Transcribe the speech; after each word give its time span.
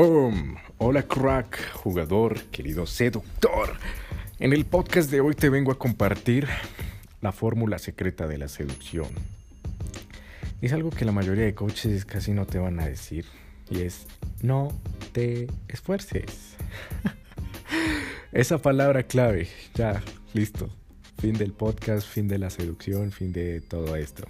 Hola 0.00 1.02
crack, 1.02 1.72
jugador, 1.72 2.44
querido 2.52 2.86
seductor. 2.86 3.70
En 4.38 4.52
el 4.52 4.64
podcast 4.64 5.10
de 5.10 5.20
hoy 5.20 5.34
te 5.34 5.48
vengo 5.48 5.72
a 5.72 5.78
compartir 5.78 6.46
la 7.20 7.32
fórmula 7.32 7.80
secreta 7.80 8.28
de 8.28 8.38
la 8.38 8.46
seducción. 8.46 9.08
Es 10.62 10.72
algo 10.72 10.90
que 10.90 11.04
la 11.04 11.10
mayoría 11.10 11.46
de 11.46 11.56
coaches 11.56 12.04
casi 12.04 12.30
no 12.30 12.46
te 12.46 12.58
van 12.58 12.78
a 12.78 12.86
decir 12.86 13.24
y 13.68 13.80
es 13.80 14.06
no 14.40 14.68
te 15.10 15.48
esfuerces. 15.66 16.54
Esa 18.32 18.58
palabra 18.58 19.02
clave, 19.02 19.48
ya, 19.74 20.00
listo. 20.32 20.70
Fin 21.20 21.32
del 21.32 21.52
podcast, 21.52 22.06
fin 22.06 22.28
de 22.28 22.38
la 22.38 22.50
seducción, 22.50 23.10
fin 23.10 23.32
de 23.32 23.62
todo 23.62 23.96
esto. 23.96 24.28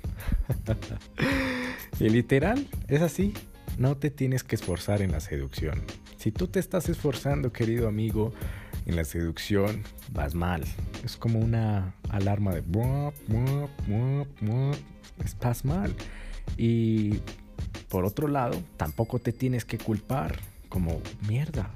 y 2.01 2.09
literal, 2.09 2.67
es 2.89 3.03
así. 3.03 3.35
No 3.79 3.97
te 3.97 4.11
tienes 4.11 4.43
que 4.43 4.57
esforzar 4.57 5.03
en 5.03 5.13
la 5.13 5.21
seducción. 5.21 5.85
Si 6.17 6.33
tú 6.33 6.49
te 6.49 6.59
estás 6.59 6.89
esforzando, 6.89 7.53
querido 7.53 7.87
amigo, 7.87 8.33
en 8.87 8.97
la 8.97 9.05
seducción, 9.05 9.85
vas 10.11 10.35
mal. 10.35 10.65
Es 11.05 11.17
como 11.17 11.39
una 11.39 11.95
alarma 12.09 12.53
de... 12.57 12.65
Estás 15.25 15.65
mal. 15.65 15.95
Y 16.57 17.21
por 17.89 18.05
otro 18.05 18.27
lado, 18.27 18.61
tampoco 18.77 19.21
te 19.21 19.33
tienes 19.33 19.65
que 19.65 19.79
culpar. 19.79 20.41
Como, 20.69 21.01
mierda, 21.29 21.71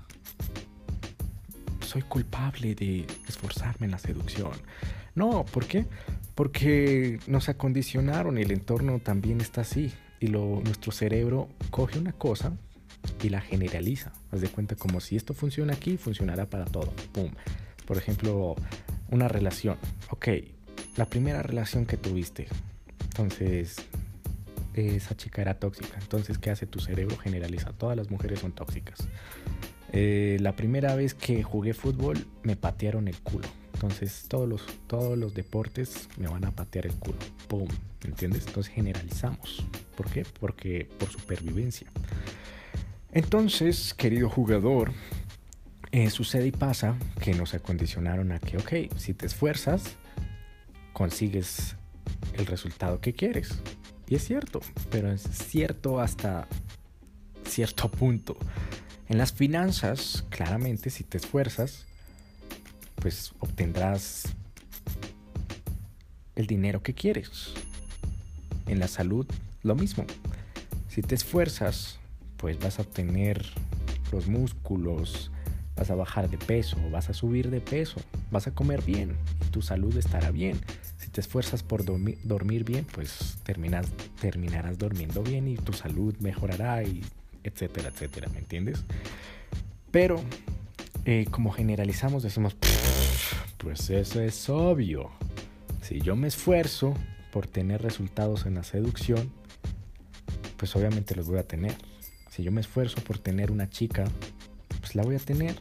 soy 1.86 2.02
culpable 2.02 2.74
de 2.74 3.06
esforzarme 3.28 3.86
en 3.86 3.92
la 3.92 3.98
seducción. 3.98 4.50
No, 5.14 5.44
¿por 5.44 5.66
qué? 5.66 5.86
Porque 6.34 7.20
nos 7.28 7.48
acondicionaron 7.48 8.38
y 8.38 8.42
el 8.42 8.50
entorno 8.50 8.98
también 8.98 9.40
está 9.40 9.60
así 9.60 9.92
y 10.22 10.28
lo, 10.28 10.60
nuestro 10.62 10.92
cerebro 10.92 11.48
coge 11.70 11.98
una 11.98 12.12
cosa 12.12 12.52
y 13.22 13.28
la 13.28 13.40
generaliza. 13.40 14.12
Haz 14.30 14.40
de 14.40 14.48
cuenta 14.48 14.76
como 14.76 15.00
si 15.00 15.16
esto 15.16 15.34
funciona 15.34 15.72
aquí, 15.72 15.96
funcionará 15.96 16.46
para 16.48 16.64
todo. 16.64 16.92
Por 17.86 17.96
ejemplo, 17.96 18.54
una 19.10 19.26
relación. 19.26 19.78
Ok, 20.10 20.28
la 20.96 21.06
primera 21.06 21.42
relación 21.42 21.86
que 21.86 21.96
tuviste. 21.96 22.46
Entonces, 23.02 23.76
esa 24.74 25.16
chica 25.16 25.42
era 25.42 25.54
tóxica. 25.54 25.98
Entonces, 26.00 26.38
¿qué 26.38 26.50
hace 26.50 26.66
tu 26.66 26.78
cerebro? 26.78 27.18
Generaliza. 27.18 27.72
Todas 27.72 27.96
las 27.96 28.08
mujeres 28.08 28.38
son 28.38 28.52
tóxicas. 28.52 29.00
Eh, 29.90 30.38
la 30.40 30.54
primera 30.54 30.94
vez 30.94 31.14
que 31.14 31.42
jugué 31.42 31.74
fútbol, 31.74 32.28
me 32.44 32.54
patearon 32.54 33.08
el 33.08 33.18
culo. 33.18 33.48
Entonces 33.82 34.26
todos 34.28 34.48
los, 34.48 34.62
todos 34.86 35.18
los 35.18 35.34
deportes 35.34 36.08
me 36.16 36.28
van 36.28 36.44
a 36.44 36.52
patear 36.52 36.86
el 36.86 36.94
culo. 36.94 37.18
¡Pum! 37.48 37.66
¿Entiendes? 38.04 38.46
Entonces 38.46 38.72
generalizamos. 38.72 39.66
¿Por 39.96 40.08
qué? 40.08 40.24
Porque 40.38 40.88
por 41.00 41.08
supervivencia. 41.10 41.88
Entonces, 43.10 43.92
querido 43.92 44.30
jugador, 44.30 44.92
eh, 45.90 46.10
sucede 46.10 46.46
y 46.46 46.52
pasa 46.52 46.96
que 47.20 47.34
nos 47.34 47.54
acondicionaron 47.54 48.30
a 48.30 48.38
que, 48.38 48.56
ok, 48.56 48.96
si 48.96 49.14
te 49.14 49.26
esfuerzas, 49.26 49.96
consigues 50.92 51.74
el 52.34 52.46
resultado 52.46 53.00
que 53.00 53.14
quieres. 53.14 53.58
Y 54.06 54.14
es 54.14 54.24
cierto, 54.24 54.60
pero 54.92 55.10
es 55.10 55.22
cierto 55.22 55.98
hasta 55.98 56.46
cierto 57.44 57.90
punto. 57.90 58.36
En 59.08 59.18
las 59.18 59.32
finanzas, 59.32 60.24
claramente, 60.30 60.88
si 60.88 61.02
te 61.02 61.18
esfuerzas, 61.18 61.86
pues 63.02 63.34
obtendrás 63.40 64.22
el 66.36 66.46
dinero 66.46 66.82
que 66.82 66.94
quieres. 66.94 67.52
En 68.68 68.78
la 68.78 68.86
salud, 68.86 69.26
lo 69.64 69.74
mismo. 69.74 70.06
Si 70.88 71.02
te 71.02 71.16
esfuerzas, 71.16 71.98
pues 72.36 72.60
vas 72.60 72.78
a 72.78 72.82
obtener 72.82 73.44
los 74.12 74.28
músculos, 74.28 75.32
vas 75.74 75.90
a 75.90 75.96
bajar 75.96 76.30
de 76.30 76.38
peso, 76.38 76.76
vas 76.90 77.10
a 77.10 77.12
subir 77.12 77.50
de 77.50 77.60
peso, 77.60 78.00
vas 78.30 78.46
a 78.46 78.54
comer 78.54 78.82
bien 78.82 79.16
y 79.44 79.50
tu 79.50 79.62
salud 79.62 79.96
estará 79.96 80.30
bien. 80.30 80.60
Si 80.98 81.08
te 81.08 81.20
esfuerzas 81.20 81.64
por 81.64 81.84
dormir, 81.84 82.64
bien, 82.64 82.86
pues 82.94 83.38
terminas, 83.42 83.88
terminarás 84.20 84.78
durmiendo 84.78 85.24
bien 85.24 85.48
y 85.48 85.56
tu 85.56 85.72
salud 85.72 86.14
mejorará 86.20 86.84
y 86.84 87.04
etcétera, 87.42 87.88
etcétera, 87.88 88.28
¿me 88.28 88.38
entiendes? 88.38 88.84
Pero 89.90 90.22
eh, 91.04 91.26
como 91.30 91.50
generalizamos 91.50 92.22
decimos, 92.22 92.54
pues 93.62 93.90
eso 93.90 94.20
es 94.20 94.48
obvio. 94.48 95.10
Si 95.82 96.00
yo 96.00 96.16
me 96.16 96.28
esfuerzo 96.28 96.94
por 97.30 97.46
tener 97.46 97.80
resultados 97.80 98.44
en 98.44 98.54
la 98.54 98.64
seducción, 98.64 99.30
pues 100.56 100.74
obviamente 100.74 101.14
los 101.14 101.28
voy 101.28 101.38
a 101.38 101.46
tener. 101.46 101.76
Si 102.30 102.42
yo 102.42 102.50
me 102.50 102.60
esfuerzo 102.60 103.00
por 103.02 103.18
tener 103.18 103.50
una 103.50 103.70
chica, 103.70 104.04
pues 104.80 104.94
la 104.94 105.02
voy 105.02 105.14
a 105.14 105.18
tener. 105.18 105.56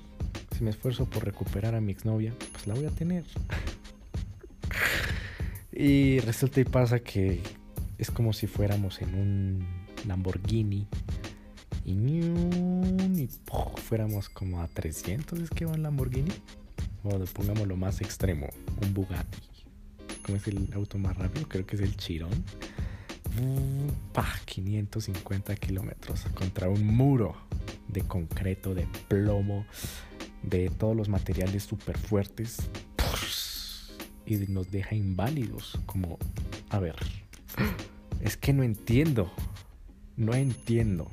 Si 0.56 0.64
me 0.64 0.72
esfuerzo 0.72 1.06
por 1.06 1.26
recuperar 1.26 1.76
a 1.76 1.82
mi 1.82 1.92
exnovia, 1.92 2.34
pues 2.52 2.66
la 2.66 2.74
voy 2.74 2.86
a 2.86 2.92
tener. 2.92 3.24
y 5.72 6.20
resulta 6.20 6.60
y 6.60 6.66
pasa 6.66 7.00
que 7.00 7.42
es 7.98 8.10
como 8.10 8.34
si 8.34 8.48
fuéramos 8.48 9.02
en 9.02 9.16
un 9.16 9.68
Lamborghini 10.08 10.88
y, 11.86 11.92
y 11.92 13.30
fuéramos 13.84 14.30
como 14.30 14.62
a 14.62 14.68
300, 14.68 15.40
es 15.40 15.50
que 15.52 15.66
va 15.66 15.74
un 15.74 15.84
Lamborghini. 15.84 16.32
O 17.04 17.18
pongamos 17.34 17.68
lo 17.68 17.76
más 17.76 18.02
extremo, 18.02 18.48
un 18.82 18.94
Bugatti. 18.94 19.40
¿Cómo 20.24 20.38
es 20.38 20.48
el 20.48 20.72
auto 20.74 20.98
más 21.00 21.18
rápido? 21.18 21.48
Creo 21.48 21.66
que 21.66 21.76
es 21.76 21.82
el 21.82 21.98
Chiron. 21.98 22.30
550 24.46 25.56
kilómetros 25.56 26.26
contra 26.34 26.68
un 26.68 26.86
muro 26.86 27.38
de 27.88 28.02
concreto, 28.02 28.76
de 28.76 28.86
plomo, 29.08 29.66
de 30.44 30.70
todos 30.70 30.96
los 30.96 31.08
materiales 31.08 31.64
súper 31.64 31.98
fuertes. 31.98 32.58
Y 34.26 34.36
nos 34.48 34.70
deja 34.72 34.94
inválidos. 34.94 35.80
Como, 35.86 36.20
a 36.70 36.80
ver, 36.80 36.96
es 38.20 38.38
que 38.38 38.54
no 38.54 38.64
entiendo. 38.64 39.32
No 40.18 40.34
entiendo. 40.34 41.10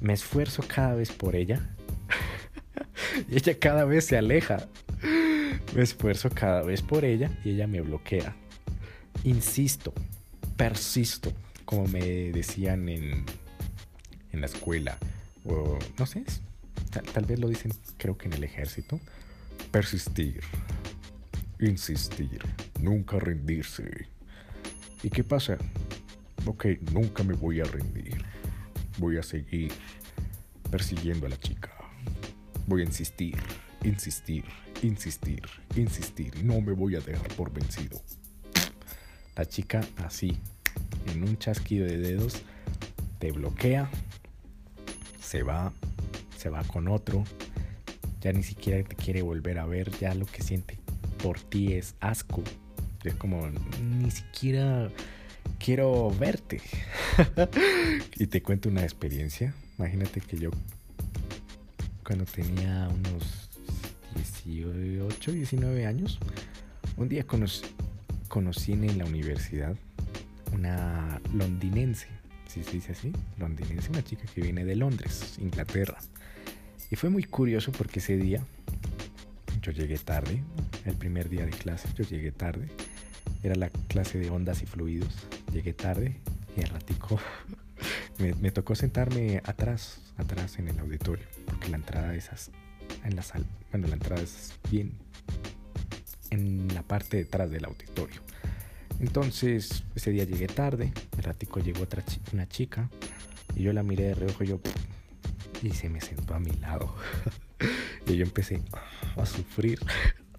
Me 0.00 0.12
esfuerzo 0.12 0.62
cada 0.68 0.94
vez 0.94 1.10
por 1.10 1.34
ella 1.34 1.74
y 3.28 3.36
ella 3.36 3.58
cada 3.58 3.84
vez 3.84 4.06
se 4.06 4.16
aleja. 4.16 4.68
Me 5.74 5.82
esfuerzo 5.82 6.30
cada 6.30 6.62
vez 6.62 6.82
por 6.82 7.04
ella 7.04 7.30
y 7.44 7.50
ella 7.50 7.66
me 7.66 7.80
bloquea. 7.80 8.34
Insisto, 9.24 9.92
persisto, 10.56 11.32
como 11.64 11.86
me 11.86 12.00
decían 12.32 12.88
en, 12.88 13.24
en 14.32 14.40
la 14.40 14.46
escuela. 14.46 14.98
O 15.44 15.78
no 15.98 16.06
sé, 16.06 16.24
tal, 16.90 17.04
tal 17.04 17.24
vez 17.24 17.38
lo 17.38 17.48
dicen 17.48 17.72
creo 17.96 18.16
que 18.16 18.26
en 18.26 18.34
el 18.34 18.44
ejército. 18.44 19.00
Persistir, 19.70 20.40
insistir, 21.60 22.40
nunca 22.80 23.18
rendirse. 23.18 24.08
¿Y 25.02 25.10
qué 25.10 25.22
pasa? 25.24 25.58
Ok, 26.46 26.66
nunca 26.92 27.22
me 27.22 27.34
voy 27.34 27.60
a 27.60 27.64
rendir. 27.64 28.24
Voy 28.96 29.18
a 29.18 29.22
seguir 29.22 29.72
persiguiendo 30.70 31.26
a 31.26 31.30
la 31.30 31.38
chica. 31.38 31.77
Voy 32.68 32.82
a 32.82 32.84
insistir, 32.84 33.34
insistir, 33.82 34.44
insistir, 34.82 35.40
insistir. 35.74 36.44
No 36.44 36.60
me 36.60 36.72
voy 36.72 36.96
a 36.96 37.00
dejar 37.00 37.28
por 37.28 37.50
vencido. 37.50 37.98
La 39.36 39.46
chica 39.46 39.80
así, 40.04 40.36
en 41.06 41.22
un 41.22 41.38
chasquido 41.38 41.86
de 41.86 41.96
dedos, 41.96 42.42
te 43.20 43.32
bloquea, 43.32 43.88
se 45.18 45.42
va, 45.42 45.72
se 46.36 46.50
va 46.50 46.62
con 46.64 46.88
otro, 46.88 47.24
ya 48.20 48.34
ni 48.34 48.42
siquiera 48.42 48.86
te 48.86 48.96
quiere 48.96 49.22
volver 49.22 49.58
a 49.58 49.64
ver, 49.64 49.90
ya 49.98 50.14
lo 50.14 50.26
que 50.26 50.42
siente 50.42 50.78
por 51.22 51.40
ti 51.40 51.72
es 51.72 51.94
asco. 52.00 52.42
Es 53.02 53.14
como, 53.14 53.48
ni 53.80 54.10
siquiera 54.10 54.90
quiero 55.58 56.10
verte. 56.10 56.60
y 58.16 58.26
te 58.26 58.42
cuento 58.42 58.68
una 58.68 58.82
experiencia. 58.82 59.54
Imagínate 59.78 60.20
que 60.20 60.36
yo 60.36 60.50
cuando 62.08 62.24
tenía 62.24 62.88
unos 62.88 63.50
18, 64.46 65.30
19 65.30 65.84
años, 65.84 66.18
un 66.96 67.06
día 67.06 67.26
conocí, 67.26 68.72
en 68.72 68.96
la 68.96 69.04
universidad 69.04 69.76
una 70.54 71.20
londinense, 71.34 72.06
si 72.46 72.64
se 72.64 72.72
dice 72.72 72.92
así, 72.92 73.12
londinense, 73.36 73.90
una 73.90 74.02
chica 74.02 74.24
que 74.34 74.40
viene 74.40 74.64
de 74.64 74.74
Londres, 74.74 75.36
Inglaterra. 75.38 75.98
Y 76.90 76.96
fue 76.96 77.10
muy 77.10 77.24
curioso 77.24 77.72
porque 77.72 77.98
ese 77.98 78.16
día 78.16 78.42
yo 79.60 79.72
llegué 79.72 79.98
tarde, 79.98 80.42
el 80.86 80.94
primer 80.94 81.28
día 81.28 81.44
de 81.44 81.52
clase 81.52 81.90
yo 81.94 82.04
llegué 82.04 82.32
tarde, 82.32 82.68
era 83.42 83.54
la 83.54 83.68
clase 83.68 84.18
de 84.18 84.30
ondas 84.30 84.62
y 84.62 84.66
fluidos, 84.66 85.14
llegué 85.52 85.74
tarde 85.74 86.16
y 86.56 86.62
al 86.62 86.70
ratico 86.70 87.20
me, 88.18 88.50
tocó 88.50 88.74
sentarme 88.74 89.42
atrás, 89.44 90.00
atrás 90.16 90.58
en 90.58 90.68
el 90.68 90.78
auditorio, 90.78 91.26
porque 91.48 91.68
la 91.68 91.76
entrada 91.76 92.14
es 92.14 92.30
en 93.04 93.16
la 93.16 93.22
sala, 93.22 93.44
bueno, 93.70 93.88
la 93.88 93.94
entrada 93.94 94.22
es 94.22 94.54
bien 94.70 94.92
en 96.30 96.72
la 96.74 96.82
parte 96.82 97.16
detrás 97.16 97.50
del 97.50 97.64
auditorio. 97.64 98.20
Entonces, 99.00 99.84
ese 99.94 100.10
día 100.10 100.24
llegué 100.24 100.46
tarde, 100.46 100.92
el 101.16 101.22
ratico 101.22 101.60
llegó 101.60 101.82
otra 101.82 102.02
una 102.32 102.48
chica 102.48 102.90
y 103.54 103.62
yo 103.62 103.72
la 103.72 103.82
miré 103.82 104.04
de 104.04 104.14
reojo 104.14 104.44
y 104.44 104.48
yo, 104.48 104.60
y 105.62 105.70
se 105.70 105.88
me 105.88 106.00
sentó 106.00 106.34
a 106.34 106.40
mi 106.40 106.52
lado. 106.52 106.94
y 108.06 108.16
yo 108.16 108.24
empecé 108.24 108.60
a 109.16 109.24
sufrir. 109.24 109.78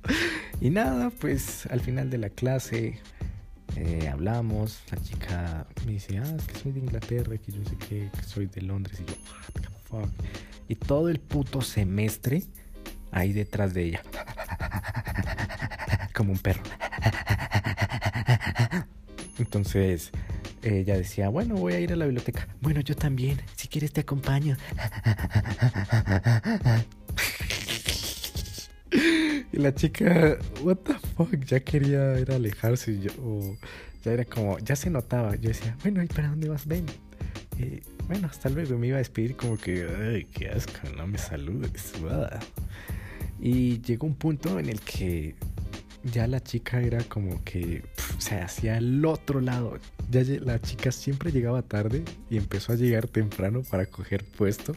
y 0.62 0.70
nada, 0.70 1.10
pues 1.10 1.66
al 1.68 1.80
final 1.80 2.10
de 2.10 2.18
la 2.18 2.30
clase 2.30 3.00
eh, 3.76 4.10
hablamos, 4.10 4.82
la 4.92 5.02
chica 5.02 5.68
me 5.86 5.94
dice, 5.94 6.18
ah, 6.18 6.36
es 6.38 6.46
que 6.46 6.56
soy 6.56 6.72
de 6.74 6.80
Inglaterra, 6.80 7.38
que 7.38 7.52
yo 7.52 7.64
sé 7.64 7.78
que, 7.78 8.10
soy 8.26 8.48
de 8.48 8.62
Londres, 8.62 9.00
y 9.00 9.06
yo, 9.06 9.16
the 9.62 9.69
Y 10.68 10.76
todo 10.76 11.10
el 11.10 11.20
puto 11.20 11.62
semestre 11.62 12.44
ahí 13.12 13.34
detrás 13.34 13.74
de 13.74 13.86
ella, 13.86 14.04
como 16.14 16.32
un 16.32 16.40
perro. 16.40 16.62
Entonces 19.40 20.12
ella 20.62 20.98
decía, 20.98 21.30
bueno, 21.30 21.56
voy 21.56 21.74
a 21.74 21.80
ir 21.80 21.94
a 21.94 21.96
la 21.96 22.06
biblioteca. 22.06 22.48
Bueno, 22.62 22.82
yo 22.82 22.96
también, 22.96 23.42
si 23.56 23.68
quieres 23.68 23.94
te 23.94 24.02
acompaño. 24.02 24.58
Y 29.52 29.58
la 29.58 29.74
chica, 29.74 30.38
what 30.62 30.78
the 30.78 30.94
fuck, 31.16 31.34
ya 31.46 31.60
quería 31.62 32.20
ir 32.20 32.32
a 32.32 32.36
alejarse. 32.36 32.92
Y 32.92 33.08
ya 34.04 34.12
era 34.12 34.26
como, 34.26 34.60
ya 34.60 34.76
se 34.76 34.90
notaba. 34.90 35.36
Yo 35.36 35.50
decía, 35.50 35.76
bueno, 35.82 36.04
¿y 36.04 36.08
para 36.08 36.28
dónde 36.28 36.50
vas? 36.50 36.68
Ven. 36.68 36.86
Bueno, 38.10 38.28
hasta 38.28 38.50
luego. 38.50 38.78
Me 38.80 38.88
iba 38.88 38.96
a 38.96 38.98
despedir 38.98 39.36
como 39.36 39.56
que, 39.56 39.88
ay, 39.88 40.26
qué 40.34 40.50
asco, 40.50 40.80
no 40.98 41.06
me 41.06 41.20
saludes. 41.20 41.94
Y 43.40 43.80
llegó 43.82 44.08
un 44.08 44.16
punto 44.16 44.58
en 44.60 44.68
el 44.68 44.82
que 44.82 45.36
ya 46.04 46.26
la 46.26 46.42
chica 46.42 46.82
era 46.82 47.04
como 47.04 47.44
que 47.44 47.84
se 48.18 48.42
hacía 48.42 48.78
al 48.78 49.06
otro 49.06 49.42
lado. 49.42 49.78
Ya 50.10 50.24
la 50.42 50.60
chica 50.60 50.92
siempre 50.92 51.32
llegaba 51.32 51.62
tarde 51.62 52.04
y 52.32 52.38
empezó 52.38 52.74
a 52.74 52.78
llegar 52.78 53.08
temprano 53.08 53.62
para 53.62 53.86
coger 53.86 54.26
puesto. 54.26 54.74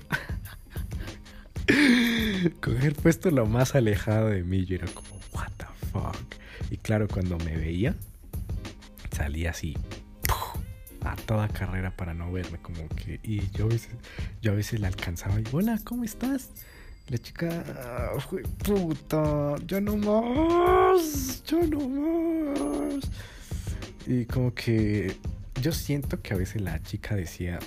coger 2.60 2.94
puesto 2.94 3.30
lo 3.30 3.46
más 3.46 3.74
alejado 3.74 4.28
de 4.28 4.44
mí. 4.44 4.66
Yo 4.66 4.74
era 4.76 4.88
como, 4.88 5.08
what 5.32 5.50
the 5.56 5.64
fuck. 5.90 6.36
Y 6.70 6.76
claro, 6.76 7.08
cuando 7.08 7.38
me 7.38 7.56
veía, 7.56 7.94
salía 9.10 9.52
así 9.52 9.74
a 11.04 11.16
toda 11.16 11.48
carrera 11.48 11.90
para 11.90 12.14
no 12.14 12.30
verme, 12.32 12.58
como 12.58 12.88
que. 12.88 13.20
Y 13.22 13.50
yo 13.50 13.66
a 13.66 13.68
veces, 13.68 13.90
yo 14.40 14.52
a 14.52 14.54
veces 14.54 14.80
la 14.80 14.88
alcanzaba 14.88 15.40
y, 15.40 15.44
hola, 15.52 15.78
¿cómo 15.84 16.04
estás? 16.04 16.50
La 17.08 17.18
chica, 17.18 17.64
puta, 18.64 19.56
ya 19.66 19.80
no 19.80 19.96
más, 19.96 21.42
ya 21.44 21.58
no 21.66 21.88
más. 21.88 23.04
Y 24.06 24.24
como 24.26 24.54
que 24.54 25.16
yo 25.60 25.72
siento 25.72 26.20
que 26.22 26.34
a 26.34 26.36
veces 26.36 26.62
la 26.62 26.80
chica 26.82 27.14
decía, 27.14 27.58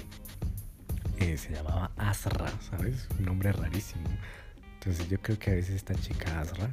eh, 1.20 1.38
se 1.38 1.54
llamaba 1.54 1.92
Azra, 1.98 2.52
¿sabes? 2.70 3.08
Un 3.20 3.26
nombre 3.26 3.52
rarísimo. 3.52 4.04
Entonces 4.76 5.10
yo 5.10 5.20
creo 5.22 5.38
que 5.38 5.52
a 5.52 5.54
veces 5.56 5.76
esta 5.76 5.96
chica 5.96 6.40
Azra 6.40 6.70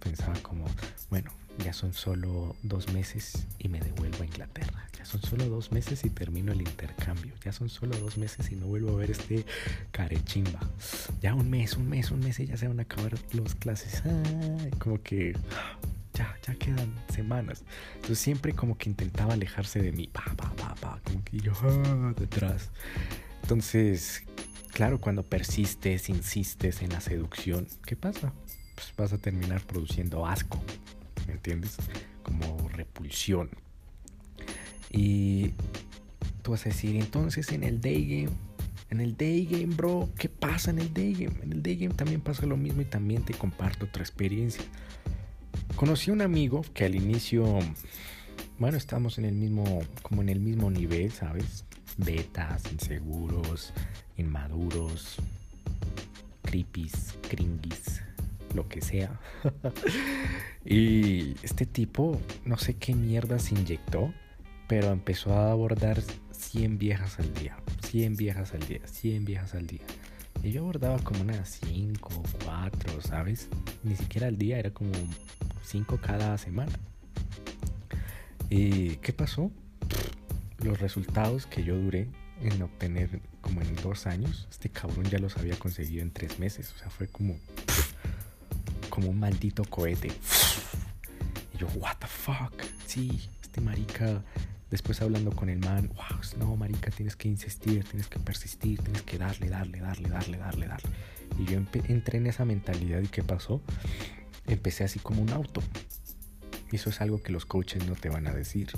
pensaba 0.00 0.34
como, 0.42 0.66
bueno, 1.10 1.30
ya 1.64 1.72
son 1.72 1.92
solo 1.92 2.56
dos 2.62 2.92
meses 2.92 3.46
y 3.58 3.68
me 3.68 3.80
devuelvo 3.80 4.22
a 4.22 4.26
Inglaterra. 4.26 4.88
Ya 4.98 5.04
son 5.04 5.22
solo 5.22 5.48
dos 5.48 5.72
meses 5.72 6.04
y 6.04 6.10
termino 6.10 6.52
el 6.52 6.60
intercambio. 6.60 7.34
Ya 7.44 7.52
son 7.52 7.68
solo 7.68 7.96
dos 7.98 8.18
meses 8.18 8.50
y 8.50 8.56
no 8.56 8.66
vuelvo 8.66 8.92
a 8.92 8.96
ver 8.96 9.10
este 9.10 9.44
carechimba. 9.90 10.60
Ya 11.20 11.34
un 11.34 11.50
mes, 11.50 11.76
un 11.76 11.88
mes, 11.88 12.10
un 12.10 12.20
mes 12.20 12.40
y 12.40 12.46
ya 12.46 12.56
se 12.56 12.68
van 12.68 12.78
a 12.78 12.82
acabar 12.82 13.14
las 13.32 13.54
clases. 13.54 14.02
como 14.78 15.02
que 15.02 15.34
ya, 16.14 16.36
ya 16.46 16.54
quedan 16.54 16.94
semanas. 17.12 17.62
Entonces 17.96 18.18
siempre 18.18 18.52
como 18.52 18.76
que 18.78 18.88
intentaba 18.90 19.34
alejarse 19.34 19.80
de 19.80 19.92
mí. 19.92 20.08
Pa, 20.08 20.24
pa, 20.36 20.52
pa, 20.54 20.74
pa. 20.74 21.00
Como 21.04 21.22
que 21.24 21.38
yo 21.38 21.52
ah, 21.62 22.14
detrás. 22.18 22.70
Entonces, 23.42 24.24
claro, 24.72 25.00
cuando 25.00 25.22
persistes, 25.22 26.08
insistes 26.08 26.82
en 26.82 26.90
la 26.90 27.00
seducción, 27.00 27.68
¿qué 27.84 27.96
pasa? 27.96 28.32
Pues 28.74 28.92
vas 28.96 29.12
a 29.12 29.18
terminar 29.18 29.62
produciendo 29.62 30.26
asco. 30.26 30.60
¿Me 31.26 31.34
entiendes? 31.34 31.76
Como 32.22 32.68
repulsión. 32.68 33.50
Y 34.90 35.52
tú 36.42 36.52
vas 36.52 36.62
a 36.66 36.70
decir, 36.70 36.96
entonces 36.96 37.50
en 37.52 37.64
el 37.64 37.80
day 37.80 38.22
game, 38.24 38.36
en 38.90 39.00
el 39.00 39.16
day 39.16 39.44
game, 39.46 39.74
bro, 39.74 40.08
¿qué 40.16 40.28
pasa 40.28 40.70
en 40.70 40.78
el 40.78 40.94
day 40.94 41.12
game? 41.12 41.36
En 41.42 41.52
el 41.52 41.62
day 41.62 41.76
game 41.76 41.94
también 41.94 42.20
pasa 42.20 42.46
lo 42.46 42.56
mismo 42.56 42.82
y 42.82 42.84
también 42.84 43.24
te 43.24 43.34
comparto 43.34 43.86
otra 43.86 44.02
experiencia. 44.02 44.64
Conocí 45.74 46.10
a 46.10 46.14
un 46.14 46.22
amigo 46.22 46.64
que 46.72 46.84
al 46.84 46.94
inicio, 46.94 47.58
bueno, 48.58 48.76
estamos 48.76 49.18
en 49.18 49.24
el 49.24 49.34
mismo, 49.34 49.82
como 50.02 50.22
en 50.22 50.28
el 50.28 50.40
mismo 50.40 50.70
nivel, 50.70 51.10
¿sabes? 51.10 51.64
Betas, 51.98 52.62
inseguros, 52.72 53.72
inmaduros, 54.16 55.16
creepies, 56.42 57.18
cringies, 57.28 58.02
lo 58.56 58.68
que 58.68 58.80
sea. 58.80 59.20
y 60.64 61.34
este 61.42 61.66
tipo, 61.66 62.20
no 62.44 62.58
sé 62.58 62.74
qué 62.74 62.94
mierda 62.94 63.38
se 63.38 63.54
inyectó, 63.54 64.12
pero 64.66 64.90
empezó 64.90 65.34
a 65.34 65.52
abordar 65.52 66.02
100 66.32 66.78
viejas 66.78 67.20
al 67.20 67.32
día, 67.34 67.56
100 67.82 68.16
viejas 68.16 68.52
al 68.54 68.66
día, 68.66 68.80
100 68.84 69.24
viejas 69.24 69.54
al 69.54 69.66
día. 69.66 69.82
Y 70.42 70.52
yo 70.52 70.62
abordaba 70.62 70.98
como 70.98 71.22
unas 71.22 71.60
5, 71.64 72.22
4, 72.44 73.00
¿sabes? 73.00 73.48
Ni 73.84 73.96
siquiera 73.96 74.26
al 74.28 74.38
día, 74.38 74.58
era 74.58 74.70
como 74.70 74.92
5 75.62 75.98
cada 76.02 76.36
semana. 76.38 76.72
¿Y 78.50 78.96
qué 78.96 79.12
pasó? 79.12 79.50
Los 80.62 80.80
resultados 80.80 81.46
que 81.46 81.64
yo 81.64 81.76
duré 81.76 82.08
en 82.40 82.62
obtener 82.62 83.20
como 83.40 83.60
en 83.60 83.74
dos 83.76 84.06
años, 84.06 84.46
este 84.50 84.68
cabrón 84.68 85.04
ya 85.04 85.18
los 85.18 85.36
había 85.36 85.58
conseguido 85.58 86.02
en 86.02 86.12
tres 86.12 86.38
meses. 86.38 86.72
O 86.74 86.78
sea, 86.78 86.90
fue 86.90 87.08
como 87.08 87.36
como 88.96 89.10
un 89.10 89.20
maldito 89.20 89.62
cohete. 89.64 90.08
Y 91.54 91.58
yo, 91.58 91.66
what 91.74 91.96
the 91.98 92.06
fuck. 92.06 92.62
Sí, 92.86 93.28
este 93.42 93.60
marica, 93.60 94.22
después 94.70 95.02
hablando 95.02 95.32
con 95.32 95.50
el 95.50 95.58
man, 95.58 95.90
wow, 95.94 96.18
no, 96.38 96.56
marica, 96.56 96.90
tienes 96.90 97.14
que 97.14 97.28
insistir, 97.28 97.84
tienes 97.84 98.08
que 98.08 98.18
persistir, 98.18 98.80
tienes 98.80 99.02
que 99.02 99.18
darle, 99.18 99.50
darle, 99.50 99.80
darle, 99.80 100.08
darle, 100.08 100.38
darle, 100.38 100.66
darle. 100.66 100.90
Y 101.38 101.44
yo 101.44 101.58
entré 101.58 102.16
en 102.16 102.26
esa 102.26 102.46
mentalidad 102.46 103.02
y 103.02 103.08
¿qué 103.08 103.22
pasó? 103.22 103.60
Empecé 104.46 104.84
así 104.84 104.98
como 104.98 105.20
un 105.20 105.28
auto. 105.28 105.62
Eso 106.72 106.88
es 106.88 107.02
algo 107.02 107.22
que 107.22 107.32
los 107.32 107.44
coaches 107.44 107.86
no 107.86 107.96
te 107.96 108.08
van 108.08 108.26
a 108.26 108.32
decir. 108.32 108.70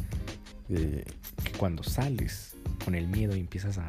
Eh, 0.69 1.05
que 1.45 1.53
cuando 1.53 1.85
sales 1.85 2.57
con 2.85 2.97
el 2.97 3.07
miedo 3.07 3.37
y 3.37 3.41
empiezas 3.41 3.79
a 3.79 3.89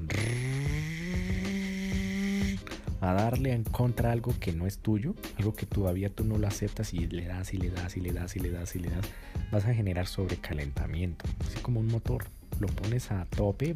a 3.01 3.13
darle 3.13 3.53
en 3.53 3.63
contra 3.63 4.11
algo 4.11 4.33
que 4.39 4.53
no 4.53 4.67
es 4.67 4.79
tuyo, 4.79 5.15
algo 5.37 5.53
que 5.53 5.65
todavía 5.65 6.09
tú 6.09 6.25
no 6.25 6.37
lo 6.37 6.47
aceptas 6.47 6.93
y 6.93 7.07
le 7.07 7.25
das 7.25 7.53
y 7.53 7.57
le 7.57 7.69
das 7.69 7.95
y 7.97 8.01
le 8.01 8.11
das 8.11 8.35
y 8.35 8.39
le 8.39 8.51
das 8.51 8.75
y 8.75 8.79
le 8.79 8.89
das, 8.89 9.05
vas 9.51 9.65
a 9.65 9.73
generar 9.73 10.07
sobrecalentamiento, 10.07 11.25
así 11.45 11.59
como 11.61 11.79
un 11.79 11.87
motor. 11.87 12.25
Lo 12.59 12.67
pones 12.67 13.11
a 13.11 13.25
tope 13.25 13.75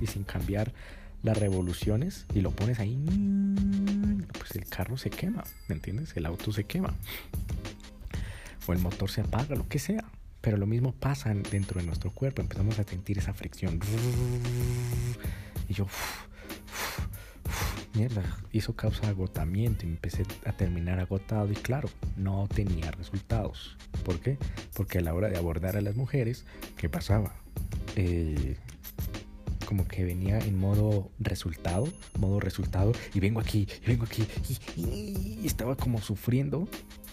y 0.00 0.06
sin 0.06 0.24
cambiar 0.24 0.72
las 1.22 1.38
revoluciones 1.38 2.26
y 2.34 2.40
lo 2.40 2.50
pones 2.50 2.80
ahí, 2.80 2.98
pues 4.36 4.52
el 4.56 4.64
carro 4.66 4.96
se 4.96 5.10
quema, 5.10 5.44
¿me 5.68 5.74
entiendes? 5.74 6.16
El 6.16 6.26
auto 6.26 6.52
se 6.52 6.64
quema. 6.64 6.94
O 8.66 8.72
el 8.72 8.78
motor 8.78 9.10
se 9.10 9.20
apaga, 9.20 9.54
lo 9.54 9.68
que 9.68 9.78
sea. 9.78 10.04
Pero 10.40 10.56
lo 10.56 10.66
mismo 10.66 10.92
pasa 10.92 11.34
dentro 11.34 11.80
de 11.80 11.86
nuestro 11.86 12.12
cuerpo. 12.12 12.40
Empezamos 12.40 12.78
a 12.78 12.84
sentir 12.84 13.18
esa 13.18 13.34
fricción. 13.34 13.78
Y 15.68 15.74
yo, 15.74 15.86
mierda, 17.94 18.22
eso 18.52 18.74
causa 18.74 19.08
agotamiento 19.08 19.86
y 19.86 19.90
empecé 19.90 20.24
a 20.44 20.52
terminar 20.52 21.00
agotado 21.00 21.50
y 21.50 21.54
claro, 21.54 21.88
no 22.16 22.48
tenía 22.52 22.90
resultados. 22.90 23.76
¿Por 24.04 24.20
qué? 24.20 24.38
Porque 24.74 24.98
a 24.98 25.00
la 25.00 25.14
hora 25.14 25.28
de 25.28 25.36
abordar 25.36 25.76
a 25.76 25.80
las 25.80 25.96
mujeres, 25.96 26.44
¿qué 26.76 26.88
pasaba? 26.88 27.34
Eh, 27.96 28.56
como 29.66 29.86
que 29.86 30.04
venía 30.04 30.38
en 30.40 30.58
modo 30.58 31.10
resultado, 31.20 31.86
modo 32.18 32.40
resultado, 32.40 32.92
y 33.14 33.20
vengo 33.20 33.40
aquí, 33.40 33.68
y 33.84 33.86
vengo 33.86 34.04
aquí, 34.04 34.26
y, 34.76 35.46
estaba 35.46 35.76
como 35.76 36.00
sufriendo, 36.00 36.66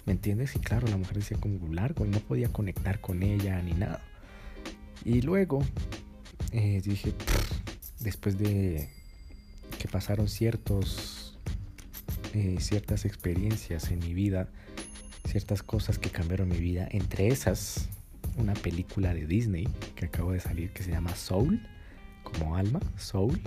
¿me 0.07 0.13
entiendes? 0.13 0.55
Y 0.55 0.59
claro, 0.59 0.87
la 0.87 0.97
mujer 0.97 1.17
decía 1.17 1.37
como 1.39 1.71
largo, 1.71 2.05
y 2.05 2.09
no 2.09 2.19
podía 2.19 2.49
conectar 2.49 2.99
con 2.99 3.21
ella 3.21 3.61
ni 3.61 3.73
nada. 3.73 4.01
Y 5.05 5.21
luego 5.21 5.63
eh, 6.51 6.81
dije, 6.83 7.13
después 7.99 8.39
de 8.39 8.89
pasaron 9.87 10.27
ciertos, 10.27 11.37
eh, 12.33 12.57
ciertas 12.59 13.05
experiencias 13.05 13.91
en 13.91 13.99
mi 13.99 14.13
vida, 14.13 14.49
ciertas 15.27 15.63
cosas 15.63 15.99
que 15.99 16.09
cambiaron 16.09 16.49
mi 16.49 16.57
vida, 16.57 16.87
entre 16.91 17.27
esas 17.27 17.89
una 18.37 18.53
película 18.53 19.13
de 19.13 19.25
Disney 19.25 19.67
que 19.95 20.05
acabo 20.05 20.31
de 20.31 20.39
salir 20.39 20.71
que 20.71 20.83
se 20.83 20.91
llama 20.91 21.15
Soul, 21.15 21.59
como 22.23 22.55
alma, 22.55 22.79
Soul, 22.97 23.39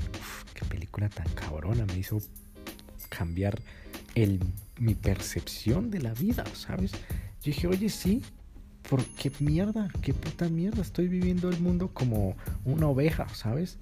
qué 0.55 0.65
película 0.65 1.09
tan 1.09 1.29
cabrona, 1.29 1.87
me 1.87 1.99
hizo 1.99 2.21
cambiar 3.09 3.61
el, 4.15 4.41
mi 4.79 4.95
percepción 4.95 5.91
de 5.91 6.01
la 6.01 6.15
vida, 6.15 6.45
¿sabes? 6.55 6.93
Yo 6.93 7.53
dije, 7.53 7.67
oye, 7.69 7.89
sí, 7.89 8.23
¿por 8.89 9.05
qué 9.05 9.31
mierda? 9.39 9.89
¿Qué 10.03 10.13
puta 10.15 10.49
mierda? 10.49 10.83
Estoy 10.83 11.09
viviendo 11.09 11.49
el 11.49 11.61
mundo 11.61 11.91
como 11.93 12.37
una 12.65 12.89
oveja, 12.89 13.29
¿sabes? 13.35 13.79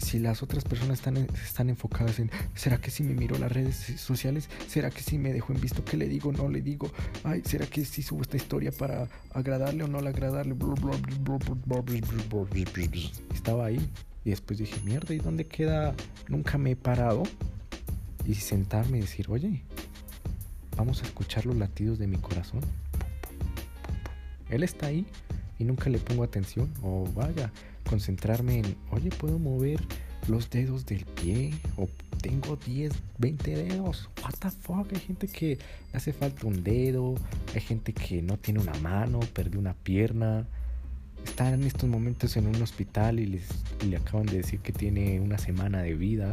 Si 0.00 0.18
las 0.18 0.42
otras 0.42 0.64
personas 0.64 0.98
están, 0.98 1.16
están 1.16 1.68
enfocadas 1.68 2.18
en, 2.18 2.30
¿será 2.54 2.78
que 2.78 2.90
si 2.90 3.02
me 3.02 3.14
miro 3.14 3.38
las 3.38 3.52
redes 3.52 3.76
sociales? 4.00 4.48
¿Será 4.66 4.90
que 4.90 5.02
si 5.02 5.18
me 5.18 5.32
dejo 5.32 5.52
en 5.52 5.60
visto 5.60 5.84
qué 5.84 5.96
le 5.96 6.08
digo 6.08 6.32
no 6.32 6.48
le 6.48 6.60
digo? 6.60 6.90
Ay, 7.24 7.42
¿será 7.44 7.66
que 7.66 7.84
si 7.84 8.02
subo 8.02 8.22
esta 8.22 8.36
historia 8.36 8.72
para 8.72 9.08
agradarle 9.32 9.84
o 9.84 9.88
no 9.88 10.00
le 10.00 10.08
agradarle? 10.08 10.54
Estaba 13.32 13.66
ahí 13.66 13.90
y 14.24 14.30
después 14.30 14.58
dije, 14.58 14.80
mierda, 14.84 15.14
¿y 15.14 15.18
dónde 15.18 15.46
queda? 15.46 15.94
Nunca 16.28 16.58
me 16.58 16.72
he 16.72 16.76
parado 16.76 17.22
y 18.26 18.34
sentarme 18.34 18.98
y 18.98 19.00
decir, 19.02 19.26
oye, 19.28 19.62
vamos 20.76 21.02
a 21.02 21.06
escuchar 21.06 21.46
los 21.46 21.56
latidos 21.56 21.98
de 21.98 22.06
mi 22.06 22.16
corazón. 22.16 22.60
Él 24.48 24.62
está 24.62 24.86
ahí 24.86 25.06
y 25.58 25.64
nunca 25.64 25.90
le 25.90 25.98
pongo 25.98 26.24
atención 26.24 26.72
o 26.82 27.08
vaya, 27.14 27.52
concentrarme 27.90 28.60
en, 28.60 28.76
oye, 28.92 29.10
puedo 29.10 29.40
mover 29.40 29.80
los 30.28 30.48
dedos 30.48 30.86
del 30.86 31.04
pie 31.04 31.52
o 31.76 31.88
tengo 32.22 32.54
10, 32.54 32.92
20 33.18 33.56
dedos. 33.56 34.08
What 34.22 34.34
the 34.38 34.50
fuck? 34.50 34.92
Hay 34.92 35.00
gente 35.00 35.26
que 35.26 35.58
hace 35.92 36.12
falta 36.12 36.46
un 36.46 36.62
dedo, 36.62 37.16
hay 37.52 37.60
gente 37.60 37.92
que 37.92 38.22
no 38.22 38.36
tiene 38.38 38.60
una 38.60 38.74
mano, 38.74 39.18
perdió 39.34 39.58
una 39.58 39.74
pierna. 39.74 40.46
Está 41.24 41.52
en 41.52 41.64
estos 41.64 41.90
momentos 41.90 42.36
en 42.36 42.46
un 42.46 42.62
hospital 42.62 43.18
y, 43.18 43.26
les, 43.26 43.48
le 43.84 43.96
acaban 43.96 44.26
de 44.26 44.36
decir 44.36 44.60
que 44.60 44.72
tiene 44.72 45.20
una 45.20 45.38
semana 45.38 45.82
de 45.82 45.94
vida 45.94 46.30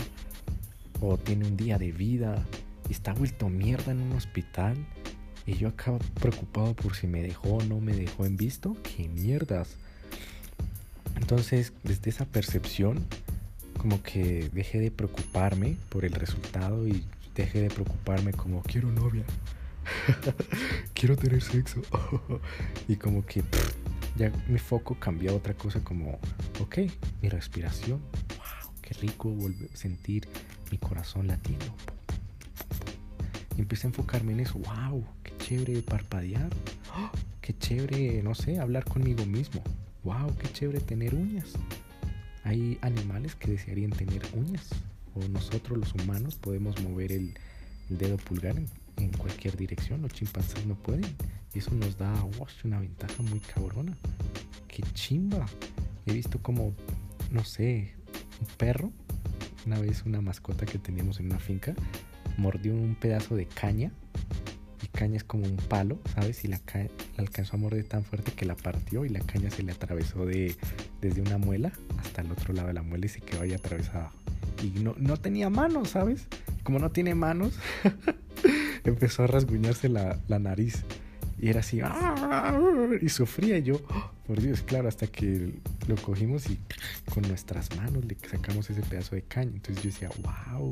o 1.02 1.18
tiene 1.18 1.48
un 1.48 1.58
día 1.58 1.80
de 1.80 1.92
vida 1.92 2.46
y 2.88 2.94
está 2.94 3.14
vuelto 3.14 3.50
mierda 3.50 3.92
en 3.92 4.02
un 4.02 4.12
hospital. 4.12 4.78
Y 5.48 5.56
yo 5.56 5.70
acabo 5.70 5.98
preocupado 6.22 6.76
por 6.76 6.96
si 6.96 7.08
me 7.08 7.24
dejó 7.24 7.56
o 7.56 7.64
no 7.64 7.80
me 7.80 7.94
dejó 7.94 8.26
en 8.28 8.38
visto. 8.38 8.78
¡Qué 8.84 9.10
mierdas! 9.10 9.78
Entonces, 11.18 11.74
desde 11.84 12.10
esa 12.10 12.26
percepción, 12.26 13.06
como 13.78 14.02
que 14.02 14.50
dejé 14.54 14.80
de 14.80 14.92
preocuparme 14.92 15.76
por 15.90 16.06
el 16.06 16.14
resultado 16.14 16.88
y 16.88 17.04
dejé 17.36 17.62
de 17.62 17.70
preocuparme 17.70 18.34
como 18.34 18.62
quiero 18.62 18.92
novia, 18.92 19.24
quiero 20.94 21.18
tener 21.18 21.42
sexo. 21.42 21.82
y 22.88 22.96
como 22.96 23.26
que 23.26 23.44
ya 24.16 24.32
mi 24.48 24.60
foco 24.60 24.96
cambió 25.00 25.32
a 25.32 25.36
otra 25.36 25.54
cosa 25.54 25.84
como, 25.84 26.20
ok, 26.60 26.80
mi 27.22 27.30
respiración, 27.30 28.00
wow, 28.38 28.74
qué 28.82 28.94
rico 28.94 29.30
volver 29.30 29.70
a 29.74 29.76
sentir 29.76 30.28
mi 30.72 30.78
corazón 30.78 31.28
latiendo. 31.28 31.74
Y 33.58 33.62
empecé 33.62 33.88
a 33.88 33.90
enfocarme 33.90 34.34
en 34.34 34.42
eso, 34.42 34.60
wow, 34.60 35.04
qué 35.24 35.36
chévere 35.38 35.82
parpadear, 35.82 36.50
qué 37.42 37.58
chévere, 37.58 38.22
no 38.22 38.36
sé, 38.36 38.60
hablar 38.60 38.86
conmigo 38.86 39.26
mismo 39.26 39.64
wow, 40.04 40.36
qué 40.38 40.48
chévere 40.52 40.80
tener 40.80 41.16
uñas. 41.16 41.54
Hay 42.44 42.78
animales 42.82 43.36
que 43.36 43.52
desearían 43.52 43.92
tener 43.92 44.22
uñas. 44.34 44.70
O 45.16 45.28
nosotros 45.28 45.78
los 45.78 45.94
humanos 45.94 46.36
podemos 46.36 46.82
mover 46.82 47.12
el, 47.12 47.34
dedo 47.90 48.18
pulgar 48.18 48.56
en, 48.98 49.12
cualquier 49.18 49.58
dirección. 49.58 50.02
Los 50.02 50.14
chimpancés 50.14 50.66
no 50.66 50.76
pueden. 50.76 51.16
Y 51.54 51.60
eso 51.60 51.72
nos 51.72 51.98
da 51.98 52.14
una 52.64 52.80
ventaja 52.80 53.24
muy 53.24 53.40
cabrona. 53.40 53.98
Qué 54.68 54.84
chimba. 54.94 55.46
He 56.06 56.14
visto 56.14 56.40
como, 56.42 56.74
no 57.32 57.44
sé, 57.44 57.94
un 58.40 58.48
perro. 58.58 58.92
Una 59.66 59.80
vez 59.80 60.04
una 60.06 60.22
mascota 60.22 60.66
que 60.66 60.80
teníamos 60.80 61.20
en 61.20 61.28
una 61.28 61.40
finca 61.40 61.76
mordió 62.38 62.74
un 62.74 62.96
pedazo 62.96 63.36
de 63.36 63.48
caña 63.48 63.92
caña 64.98 65.18
es 65.18 65.24
como 65.24 65.46
un 65.46 65.58
palo, 65.58 66.00
¿sabes? 66.16 66.44
Y 66.44 66.48
la, 66.48 66.60
la 66.74 66.90
alcanzó 67.18 67.56
a 67.56 67.60
morder 67.60 67.84
tan 67.84 68.04
fuerte 68.04 68.32
que 68.32 68.46
la 68.46 68.56
partió 68.56 69.06
y 69.06 69.10
la 69.10 69.20
caña 69.20 69.52
se 69.52 69.62
le 69.62 69.72
atravesó 69.72 70.26
de, 70.26 70.56
desde 71.02 71.22
una 71.22 71.38
muela 71.38 71.72
hasta 72.00 72.24
el 72.24 72.32
otro 72.32 72.52
lado 72.54 72.70
de 72.70 72.74
la 72.74 72.82
muela 72.82 73.06
y 73.06 73.10
se 73.10 73.22
quedó 73.22 73.44
ahí 73.44 73.54
atravesada. 73.54 74.12
Y 74.64 74.80
no, 74.80 74.96
no 74.98 75.18
tenía 75.18 75.52
manos, 75.52 75.92
¿sabes? 75.92 76.28
Como 76.64 76.80
no 76.80 76.90
tiene 76.90 77.14
manos, 77.14 77.54
empezó 78.86 79.24
a 79.24 79.28
rasguñarse 79.28 79.88
la, 79.88 80.20
la 80.28 80.40
nariz. 80.40 80.84
Y 81.40 81.50
era 81.50 81.60
así, 81.60 81.80
¡ah! 81.84 82.60
y 83.00 83.10
sufría 83.10 83.60
yo, 83.60 83.76
¡oh! 83.92 84.12
por 84.26 84.42
Dios, 84.42 84.64
claro, 84.64 84.88
hasta 84.88 85.06
que 85.06 85.54
lo 85.88 85.96
cogimos 85.96 86.50
y 86.50 86.60
con 87.14 87.28
nuestras 87.28 87.76
manos 87.76 88.06
le 88.06 88.18
sacamos 88.30 88.70
ese 88.70 88.82
pedazo 88.82 89.16
de 89.16 89.22
caña. 89.24 89.52
Entonces 89.54 89.84
yo 89.84 89.90
decía, 89.90 90.10
wow, 90.22 90.72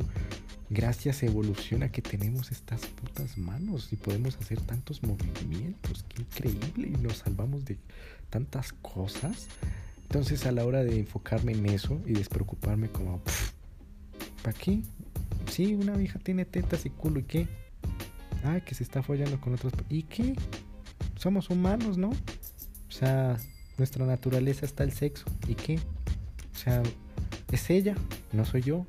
gracias 0.69 1.23
evolución 1.23 1.83
a 1.83 1.89
que 1.89 2.01
tenemos 2.01 2.51
estas 2.51 2.85
putas 2.87 3.37
manos 3.37 3.89
y 3.91 3.95
podemos 3.95 4.37
hacer 4.37 4.61
tantos 4.61 5.03
movimientos, 5.03 6.05
qué 6.09 6.21
increíble, 6.21 6.89
y 6.89 7.01
nos 7.01 7.17
salvamos 7.17 7.65
de 7.65 7.77
tantas 8.29 8.73
cosas. 8.73 9.47
Entonces 10.03 10.45
a 10.45 10.51
la 10.51 10.65
hora 10.65 10.83
de 10.83 10.99
enfocarme 10.99 11.53
en 11.53 11.65
eso 11.67 11.99
y 12.05 12.13
despreocuparme 12.13 12.89
como, 12.89 13.21
¿para 14.43 14.57
qué? 14.57 14.81
Sí, 15.49 15.75
una 15.75 15.95
vieja 15.95 16.19
tiene 16.19 16.45
tetas 16.45 16.85
y 16.85 16.89
culo, 16.89 17.19
¿y 17.19 17.23
qué? 17.23 17.47
Ay, 18.43 18.61
que 18.61 18.75
se 18.75 18.83
está 18.83 19.01
follando 19.01 19.39
con 19.39 19.53
otros. 19.53 19.73
¿Y 19.89 20.03
qué? 20.03 20.35
Somos 21.15 21.49
humanos, 21.49 21.97
¿no? 21.97 22.09
O 22.09 22.91
sea, 22.91 23.37
nuestra 23.77 24.05
naturaleza 24.05 24.65
está 24.65 24.83
el 24.83 24.91
sexo. 24.91 25.25
¿Y 25.47 25.55
qué? 25.55 25.79
O 26.53 26.57
sea, 26.57 26.83
es 27.51 27.69
ella, 27.69 27.95
no 28.31 28.45
soy 28.45 28.61
yo. 28.61 28.85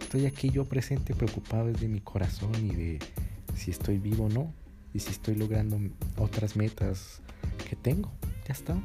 Estoy 0.00 0.26
aquí 0.26 0.50
yo 0.50 0.64
presente, 0.64 1.14
preocupado 1.14 1.66
desde 1.66 1.88
mi 1.88 2.00
corazón 2.00 2.54
y 2.64 2.74
de 2.74 2.98
si 3.54 3.70
estoy 3.70 3.98
vivo 3.98 4.26
o 4.26 4.28
no. 4.28 4.52
Y 4.94 5.00
si 5.00 5.10
estoy 5.10 5.34
logrando 5.34 5.78
otras 6.16 6.56
metas 6.56 7.20
que 7.68 7.76
tengo. 7.76 8.10
Ya 8.46 8.54
está. 8.54 8.76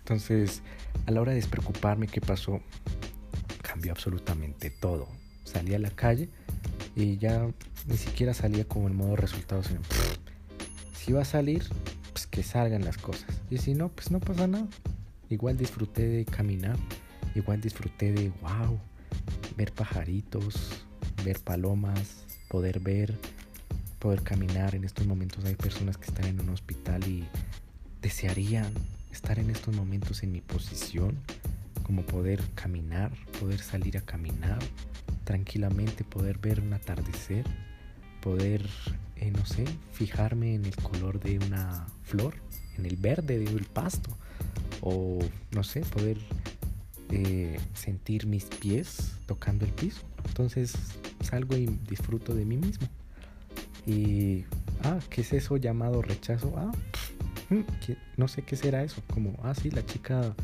Entonces, 0.00 0.62
a 1.06 1.10
la 1.10 1.22
hora 1.22 1.30
de 1.30 1.36
despreocuparme, 1.36 2.06
¿qué 2.06 2.20
pasó? 2.20 2.60
Cambió 3.62 3.92
absolutamente 3.92 4.70
todo. 4.70 5.08
Salí 5.44 5.74
a 5.74 5.78
la 5.78 5.90
calle 5.90 6.28
y 6.94 7.16
ya 7.16 7.48
ni 7.86 7.96
siquiera 7.96 8.34
salía 8.34 8.66
como 8.66 8.88
en 8.88 8.96
modo 8.96 9.16
resultado, 9.16 9.62
sino 9.62 9.80
si 10.94 11.12
va 11.12 11.22
a 11.22 11.24
salir, 11.24 11.64
que 12.34 12.42
salgan 12.42 12.84
las 12.84 12.98
cosas. 12.98 13.28
Y 13.48 13.58
si 13.58 13.74
no, 13.74 13.90
pues 13.90 14.10
no 14.10 14.18
pasa 14.18 14.48
nada. 14.48 14.66
Igual 15.30 15.56
disfruté 15.56 16.08
de 16.08 16.24
caminar, 16.24 16.76
igual 17.36 17.60
disfruté 17.60 18.12
de 18.12 18.30
wow, 18.42 18.76
ver 19.56 19.70
pajaritos, 19.72 20.84
ver 21.24 21.38
palomas, 21.38 22.24
poder 22.48 22.80
ver, 22.80 23.16
poder 24.00 24.22
caminar. 24.22 24.74
En 24.74 24.82
estos 24.82 25.06
momentos 25.06 25.44
hay 25.44 25.54
personas 25.54 25.96
que 25.96 26.06
están 26.06 26.24
en 26.24 26.40
un 26.40 26.48
hospital 26.48 27.06
y 27.06 27.24
desearían 28.02 28.72
estar 29.12 29.38
en 29.38 29.50
estos 29.50 29.72
momentos 29.72 30.24
en 30.24 30.32
mi 30.32 30.40
posición, 30.40 31.16
como 31.84 32.02
poder 32.02 32.42
caminar, 32.56 33.12
poder 33.38 33.60
salir 33.60 33.96
a 33.96 34.00
caminar, 34.00 34.58
tranquilamente 35.22 36.02
poder 36.02 36.38
ver 36.38 36.60
un 36.60 36.72
atardecer, 36.72 37.44
poder, 38.20 38.68
eh, 39.16 39.30
no 39.30 39.44
sé, 39.46 39.64
fijarme 39.92 40.54
en 40.54 40.64
el 40.64 40.76
color 40.76 41.20
de 41.20 41.38
una 41.38 41.86
flor, 42.02 42.34
en 42.78 42.86
el 42.86 42.96
verde 42.96 43.38
del 43.38 43.64
pasto, 43.64 44.10
o 44.80 45.18
no 45.52 45.64
sé, 45.64 45.80
poder 45.80 46.18
eh, 47.10 47.58
sentir 47.74 48.26
mis 48.26 48.44
pies 48.44 49.12
tocando 49.26 49.64
el 49.64 49.72
piso. 49.72 50.02
Entonces 50.26 50.74
salgo 51.20 51.56
y 51.56 51.66
disfruto 51.88 52.34
de 52.34 52.44
mí 52.44 52.56
mismo. 52.56 52.88
Y, 53.86 54.44
ah, 54.82 54.98
¿qué 55.10 55.20
es 55.20 55.32
eso 55.32 55.56
llamado 55.56 56.02
rechazo? 56.02 56.52
Ah, 56.56 56.72
mm, 57.50 57.60
no 58.16 58.28
sé 58.28 58.42
qué 58.42 58.56
será 58.56 58.82
eso. 58.82 59.02
Como, 59.12 59.38
ah, 59.42 59.54
sí, 59.54 59.70
la 59.70 59.84
chica 59.84 60.34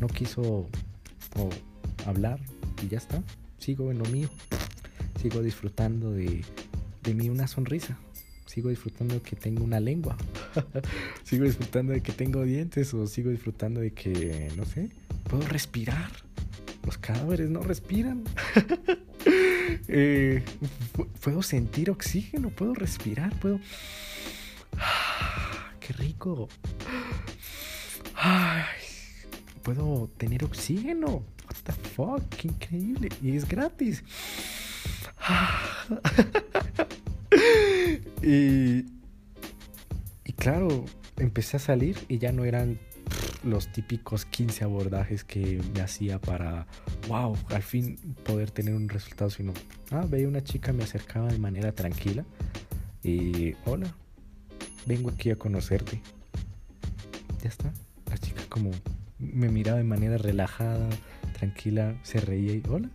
no 0.00 0.06
quiso 0.08 0.68
hablar 2.06 2.38
y 2.82 2.88
ya 2.88 2.98
está 2.98 3.22
sigo 3.62 3.92
en 3.92 3.98
lo 3.98 4.04
mío, 4.06 4.28
sigo 5.20 5.40
disfrutando 5.40 6.10
de, 6.10 6.44
de 7.04 7.14
mí 7.14 7.28
una 7.28 7.46
sonrisa, 7.46 7.96
sigo 8.52 8.68
disfrutando 8.68 9.14
de 9.14 9.22
que 9.22 9.34
tengo 9.34 9.64
una 9.64 9.80
lengua, 9.80 10.14
sigo 11.24 11.44
disfrutando 11.44 11.94
de 11.94 12.02
que 12.02 12.12
tengo 12.12 12.42
dientes 12.42 12.92
o 12.92 13.06
sigo 13.06 13.30
disfrutando 13.30 13.80
de 13.80 13.92
que, 13.92 14.52
no 14.56 14.66
sé, 14.66 14.90
puedo 15.24 15.46
respirar. 15.46 16.10
Los 16.84 16.98
cadáveres 16.98 17.48
no 17.48 17.62
respiran. 17.62 18.24
Eh, 19.88 20.42
puedo 21.22 21.42
sentir 21.42 21.90
oxígeno, 21.90 22.50
puedo 22.50 22.74
respirar, 22.74 23.34
puedo... 23.38 23.58
¡Qué 25.80 25.92
rico! 25.94 26.48
puedo 29.62 30.10
tener 30.18 30.44
oxígeno 30.44 31.24
what 31.46 31.56
the 31.64 31.72
fuck, 31.72 32.28
qué 32.36 32.48
increíble. 32.48 33.08
Y 33.22 33.36
es 33.36 33.48
gratis. 33.48 34.02
y, 38.22 38.86
y 40.24 40.32
claro, 40.34 40.84
empecé 41.16 41.56
a 41.56 41.60
salir 41.60 41.98
y 42.08 42.18
ya 42.18 42.32
no 42.32 42.44
eran 42.44 42.78
los 43.44 43.72
típicos 43.72 44.24
15 44.24 44.64
abordajes 44.64 45.24
que 45.24 45.60
me 45.74 45.80
hacía 45.80 46.20
para, 46.20 46.66
wow, 47.08 47.36
al 47.48 47.62
fin 47.62 47.96
poder 48.24 48.50
tener 48.50 48.74
un 48.74 48.88
resultado, 48.88 49.30
sino, 49.30 49.52
ah, 49.90 50.06
veía 50.08 50.28
una 50.28 50.42
chica, 50.42 50.72
me 50.72 50.84
acercaba 50.84 51.28
de 51.28 51.38
manera 51.38 51.72
tranquila 51.72 52.24
y, 53.02 53.54
hola, 53.64 53.92
vengo 54.86 55.10
aquí 55.10 55.30
a 55.30 55.36
conocerte. 55.36 56.00
Ya 57.42 57.48
está. 57.48 57.72
La 58.08 58.18
chica 58.18 58.42
como 58.48 58.70
me 59.18 59.48
miraba 59.48 59.78
de 59.78 59.84
manera 59.84 60.18
relajada, 60.18 60.88
tranquila, 61.32 61.96
se 62.02 62.20
reía 62.20 62.54
y 62.54 62.62
hola, 62.68 62.88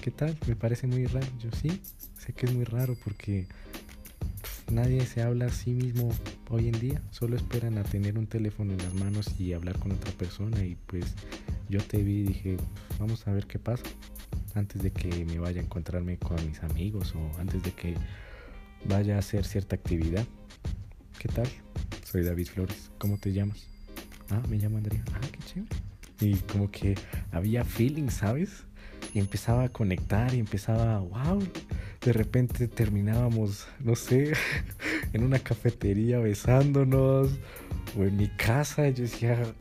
¿qué 0.00 0.10
tal? 0.10 0.36
Me 0.46 0.56
parece 0.56 0.86
muy 0.86 1.06
raro. 1.06 1.26
Yo 1.38 1.50
sí, 1.60 1.80
sé 2.18 2.32
que 2.32 2.46
es 2.46 2.54
muy 2.54 2.64
raro 2.64 2.96
porque 3.04 3.46
nadie 4.72 5.04
se 5.04 5.22
habla 5.22 5.46
a 5.46 5.50
sí 5.50 5.72
mismo 5.72 6.10
hoy 6.48 6.68
en 6.68 6.80
día. 6.80 7.02
Solo 7.10 7.36
esperan 7.36 7.78
a 7.78 7.82
tener 7.82 8.18
un 8.18 8.26
teléfono 8.26 8.72
en 8.72 8.78
las 8.78 8.94
manos 8.94 9.38
y 9.38 9.52
hablar 9.52 9.78
con 9.78 9.92
otra 9.92 10.10
persona. 10.12 10.64
Y 10.64 10.76
pues 10.86 11.14
yo 11.68 11.80
te 11.80 12.02
vi 12.02 12.20
y 12.20 12.22
dije, 12.24 12.56
vamos 12.98 13.26
a 13.28 13.32
ver 13.32 13.46
qué 13.46 13.58
pasa. 13.58 13.84
Antes 14.54 14.82
de 14.82 14.90
que 14.90 15.24
me 15.24 15.38
vaya 15.38 15.60
a 15.60 15.64
encontrarme 15.64 16.18
con 16.18 16.36
mis 16.46 16.62
amigos 16.62 17.14
o 17.14 17.40
antes 17.40 17.62
de 17.62 17.72
que 17.72 17.94
vaya 18.86 19.16
a 19.16 19.18
hacer 19.18 19.44
cierta 19.44 19.76
actividad. 19.76 20.26
¿Qué 21.18 21.28
tal? 21.28 21.48
Soy 22.04 22.24
David 22.24 22.46
Flores. 22.46 22.90
¿Cómo 22.98 23.18
te 23.18 23.32
llamas? 23.32 23.66
Ah, 24.30 24.42
me 24.48 24.56
llamo 24.56 24.78
Andrea. 24.78 25.04
Ah, 25.12 25.20
qué 25.30 25.38
chévere. 25.44 25.76
Y 26.20 26.36
como 26.50 26.70
que 26.70 26.94
había 27.30 27.64
feeling, 27.64 28.08
¿sabes? 28.08 28.64
Y 29.12 29.18
empezaba 29.18 29.64
a 29.64 29.68
conectar 29.68 30.34
y 30.34 30.38
empezaba, 30.38 31.00
wow. 31.00 31.42
De 32.04 32.12
repente 32.12 32.66
terminábamos, 32.68 33.66
no 33.80 33.94
sé, 33.94 34.32
en 35.12 35.24
una 35.24 35.38
cafetería 35.38 36.18
besándonos 36.18 37.30
o 37.96 38.02
en 38.02 38.16
mi 38.16 38.28
casa. 38.28 38.88
Yo 38.88 39.04
decía, 39.04 39.54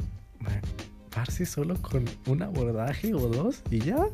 solo 1.45 1.81
con 1.81 2.05
un 2.27 2.43
abordaje 2.43 3.13
o 3.13 3.19
dos 3.19 3.61
y 3.69 3.79
ya, 3.79 4.07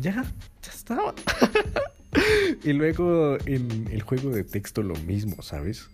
ya, 0.00 0.24
ya 0.62 0.72
estaba. 0.72 1.14
y 2.64 2.72
luego 2.72 3.36
en 3.46 3.88
el 3.90 4.02
juego 4.02 4.30
de 4.30 4.44
texto 4.44 4.82
lo 4.82 4.94
mismo, 4.94 5.42
¿sabes? 5.42 5.88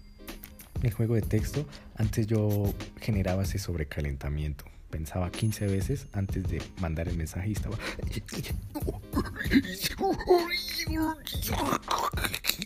El 0.83 0.93
juego 0.93 1.15
de 1.15 1.23
texto, 1.23 1.67
antes 1.97 2.27
yo 2.27 2.73
generaba 3.01 3.43
ese 3.43 3.59
sobrecalentamiento. 3.59 4.65
Pensaba 4.91 5.31
15 5.31 5.67
veces 5.67 6.07
antes 6.13 6.49
de 6.49 6.63
mandar 6.81 7.09
el 7.09 7.17
mensaje 7.17 7.51
y 7.51 7.53
estaba... 7.53 7.77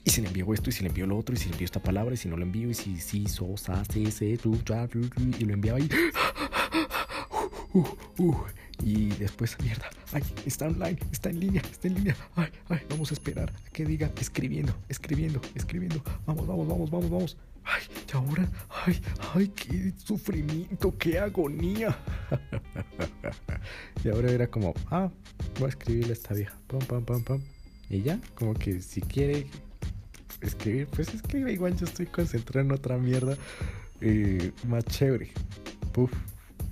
Y 0.04 0.10
si 0.10 0.20
le 0.20 0.28
envío 0.28 0.52
esto, 0.54 0.70
y 0.70 0.72
si 0.72 0.82
le 0.82 0.88
envío 0.88 1.06
lo 1.06 1.16
otro, 1.18 1.34
y 1.34 1.38
si 1.38 1.46
le 1.46 1.52
envío 1.52 1.64
esta 1.64 1.80
palabra, 1.80 2.14
y 2.14 2.16
si 2.16 2.28
no 2.28 2.36
lo 2.36 2.42
envío, 2.42 2.70
y 2.70 2.74
si 2.74 2.98
sí, 3.00 3.26
so, 3.28 3.56
sa, 3.56 3.84
se, 3.84 4.10
se, 4.10 4.26
y 4.30 4.38
lo 5.44 5.54
enviaba 5.54 5.78
ahí. 5.78 5.88
Y 8.82 9.06
después, 9.10 9.56
mierda, 9.62 9.88
ay, 10.12 10.22
está 10.44 10.66
online, 10.66 10.98
está 11.12 11.30
en 11.30 11.40
línea, 11.40 11.62
está 11.70 11.88
en 11.88 11.94
línea. 11.94 12.16
Ay, 12.34 12.48
ay, 12.68 12.80
vamos 12.90 13.10
a 13.10 13.14
esperar 13.14 13.52
a 13.66 13.70
que 13.70 13.84
diga 13.84 14.10
escribiendo, 14.20 14.74
escribiendo, 14.88 15.40
escribiendo. 15.54 16.02
Vamos, 16.26 16.46
vamos, 16.46 16.66
vamos, 16.66 16.90
vamos, 16.90 17.10
vamos. 17.10 17.36
Ay, 17.64 17.82
y 18.08 18.16
ahora, 18.16 18.48
ay, 18.84 19.00
ay, 19.34 19.48
qué 19.48 19.92
sufrimiento, 19.96 20.96
qué 20.98 21.20
agonía. 21.20 21.96
y 24.04 24.08
ahora 24.08 24.32
era 24.32 24.48
como, 24.48 24.74
ah, 24.90 25.10
voy 25.58 25.66
a 25.66 25.68
escribirle 25.68 26.10
a 26.10 26.12
esta 26.14 26.34
vieja. 26.34 26.56
Pam, 26.66 26.80
pam, 26.80 27.04
pam, 27.04 27.22
pam. 27.22 27.40
Y 27.90 28.02
ya, 28.02 28.20
como 28.34 28.54
que 28.54 28.80
si 28.80 29.00
quiere 29.00 29.46
escribir, 30.40 30.86
pues 30.88 31.14
escribe. 31.14 31.52
Igual 31.52 31.76
yo 31.76 31.86
estoy 31.86 32.06
concentrado 32.06 32.66
en 32.66 32.72
otra 32.72 32.98
mierda 32.98 33.36
eh, 34.00 34.52
más 34.66 34.84
chévere. 34.84 35.30
Puf. 35.92 36.12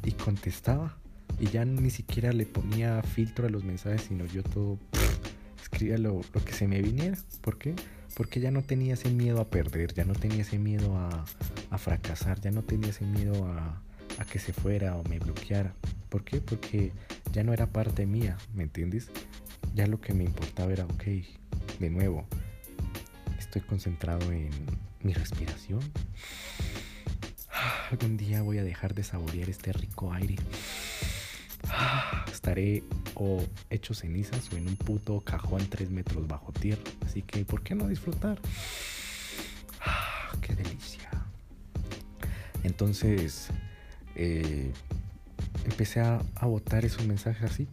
Y 0.05 0.13
contestaba. 0.13 0.97
Y 1.39 1.47
ya 1.47 1.65
ni 1.65 1.91
siquiera 1.91 2.33
le 2.33 2.47
ponía 2.47 3.03
filtro 3.03 3.47
a 3.47 3.51
los 3.51 3.65
mensajes, 3.65 4.03
sino 4.03 4.27
yo 4.27 4.43
todo 4.43 4.79
escribía 5.63 5.99
lo, 5.99 6.21
lo 6.35 6.45
que 6.45 6.53
se 6.53 6.67
me 6.67 6.81
viniera. 6.83 7.17
¿Por 7.41 7.59
qué? 7.59 7.75
porque 8.15 8.41
ya 8.41 8.51
no 8.51 8.63
tenía 8.63 8.95
ese 8.95 9.11
miedo 9.11 9.41
a 9.41 9.49
perder, 9.49 9.95
ya 9.95 10.05
no 10.05 10.15
tenía 10.15 10.43
ese 10.43 10.59
miedo 10.59 10.97
a, 10.97 11.25
fracasar, 11.79 12.41
ya 12.41 12.51
no 12.51 12.63
tenía 12.63 12.91
ese 12.91 13.05
miedo 13.05 13.47
a, 13.47 13.81
a, 14.19 14.25
que 14.25 14.39
se 14.39 14.53
fuera 14.53 14.97
o 14.97 15.05
me 15.05 15.19
bloqueara. 15.19 15.75
¿Por 16.09 16.25
qué? 16.25 16.41
Porque 16.41 16.93
ya 17.33 17.45
no 17.45 17.53
era 17.53 17.67
parte 17.67 18.07
mía, 18.07 18.37
¿me 18.55 18.65
entiendes? 18.65 19.11
Ya 19.75 19.87
lo 19.87 20.01
que 20.01 20.15
me 20.15 20.25
importaba 20.25 20.73
era, 20.73 20.85
ok, 20.85 21.05
de 21.79 21.91
nuevo, 21.91 22.27
estoy 23.39 23.63
concentrado 23.63 24.33
en 24.33 24.51
mi 25.03 25.13
respiración. 25.13 25.81
Algún 27.91 28.17
día 28.17 28.43
voy 28.43 28.59
a 28.59 28.65
dejar 28.65 28.95
de 28.95 29.05
saborear 29.05 29.49
este 29.49 29.73
rico 29.73 30.13
aire. 30.13 30.37
Estaré 32.33 32.83
o 33.15 33.45
hecho 33.69 33.95
cenizas 33.95 34.53
o 34.53 34.57
en 34.57 34.67
un 34.67 34.77
puto 34.77 35.21
cajón 35.21 35.67
tres 35.69 35.91
metros 35.91 36.27
bajo 36.27 36.53
tierra. 36.53 36.83
Así 37.05 37.23
que, 37.23 37.45
¿por 37.45 37.63
qué 37.63 37.75
no 37.75 37.89
disfrutar? 37.89 38.41
¡Qué 40.41 40.55
delicia! 40.55 41.11
Entonces, 42.63 43.49
eh, 44.15 44.73
empecé 45.65 46.01
a, 46.01 46.23
a 46.37 46.47
botar 46.47 46.85
esos 46.85 47.07
mensajes 47.07 47.51
así. 47.51 47.69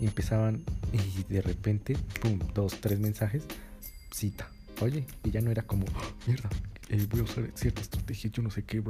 Y 0.00 0.06
empezaban, 0.06 0.64
y 0.92 1.32
de 1.32 1.40
repente, 1.40 1.96
pum, 2.20 2.38
dos, 2.54 2.80
tres 2.80 2.98
mensajes, 2.98 3.44
cita. 4.10 4.48
Oye, 4.80 5.06
y 5.22 5.30
ya 5.30 5.40
no 5.40 5.50
era 5.50 5.62
como, 5.62 5.86
¡Oh, 5.86 6.26
mierda, 6.26 6.50
eh, 6.88 7.06
voy 7.10 7.20
a 7.20 7.22
usar 7.22 7.50
cierta 7.54 7.80
estrategia, 7.80 8.30
yo 8.30 8.42
no 8.42 8.50
sé 8.50 8.64
qué, 8.64 8.82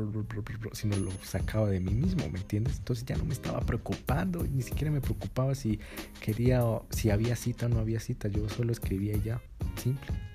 sino 0.73 0.97
lo 0.97 1.13
sacaba 1.23 1.69
de 1.69 1.79
mí 1.79 1.95
mismo, 1.95 2.29
¿me 2.29 2.39
entiendes? 2.39 2.79
Entonces 2.79 3.05
ya 3.05 3.17
no 3.17 3.25
me 3.25 3.35
estaba 3.35 3.61
preocupando, 3.61 4.45
ni 4.45 4.63
siquiera 4.63 4.91
me 4.91 5.01
preocupaba 5.01 5.55
si 5.55 5.79
quería, 6.21 6.63
si 6.91 7.11
había 7.11 7.37
cita 7.37 7.67
o 7.67 7.69
no 7.69 7.79
había 7.79 8.01
cita, 8.01 8.29
yo 8.29 8.49
solo 8.49 8.73
escribía 8.73 9.17
y 9.17 9.23
ya, 9.23 9.41
simple. 9.77 10.34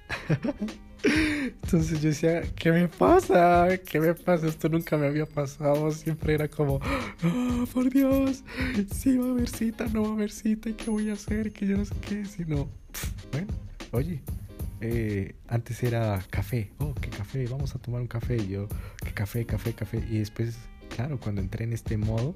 Entonces 1.03 2.01
yo 2.01 2.09
decía, 2.09 2.41
¿qué 2.55 2.71
me 2.71 2.87
pasa? 2.87 3.67
¿Qué 3.89 3.99
me 3.99 4.13
pasa? 4.13 4.47
Esto 4.47 4.69
nunca 4.69 4.97
me 4.97 5.07
había 5.07 5.25
pasado. 5.25 5.91
Siempre 5.91 6.33
era 6.33 6.47
como, 6.47 6.75
oh, 7.23 7.65
por 7.73 7.89
Dios, 7.89 8.43
si 8.93 9.17
va 9.17 9.27
a 9.27 9.29
haber 9.31 9.49
cita, 9.49 9.87
no 9.87 10.03
va 10.03 10.09
a 10.09 10.13
haber 10.13 10.31
cita, 10.31 10.69
¿y 10.69 10.73
qué 10.73 10.89
voy 10.89 11.09
a 11.09 11.13
hacer? 11.13 11.51
Que 11.51 11.67
yo 11.67 11.77
no 11.77 11.85
sé 11.85 11.95
qué. 12.07 12.25
Sino, 12.25 12.69
bueno, 13.31 13.47
oye, 13.91 14.21
eh, 14.81 15.35
antes 15.47 15.83
era 15.83 16.23
café. 16.29 16.71
Oh, 16.79 16.93
qué 16.95 17.09
café, 17.09 17.47
vamos 17.47 17.75
a 17.75 17.79
tomar 17.79 18.01
un 18.01 18.07
café. 18.07 18.37
Y 18.37 18.49
yo, 18.49 18.67
qué 19.03 19.13
café, 19.13 19.45
café, 19.45 19.73
café. 19.73 20.03
Y 20.09 20.19
después, 20.19 20.57
claro, 20.95 21.19
cuando 21.19 21.41
entré 21.41 21.63
en 21.63 21.73
este 21.73 21.97
modo, 21.97 22.35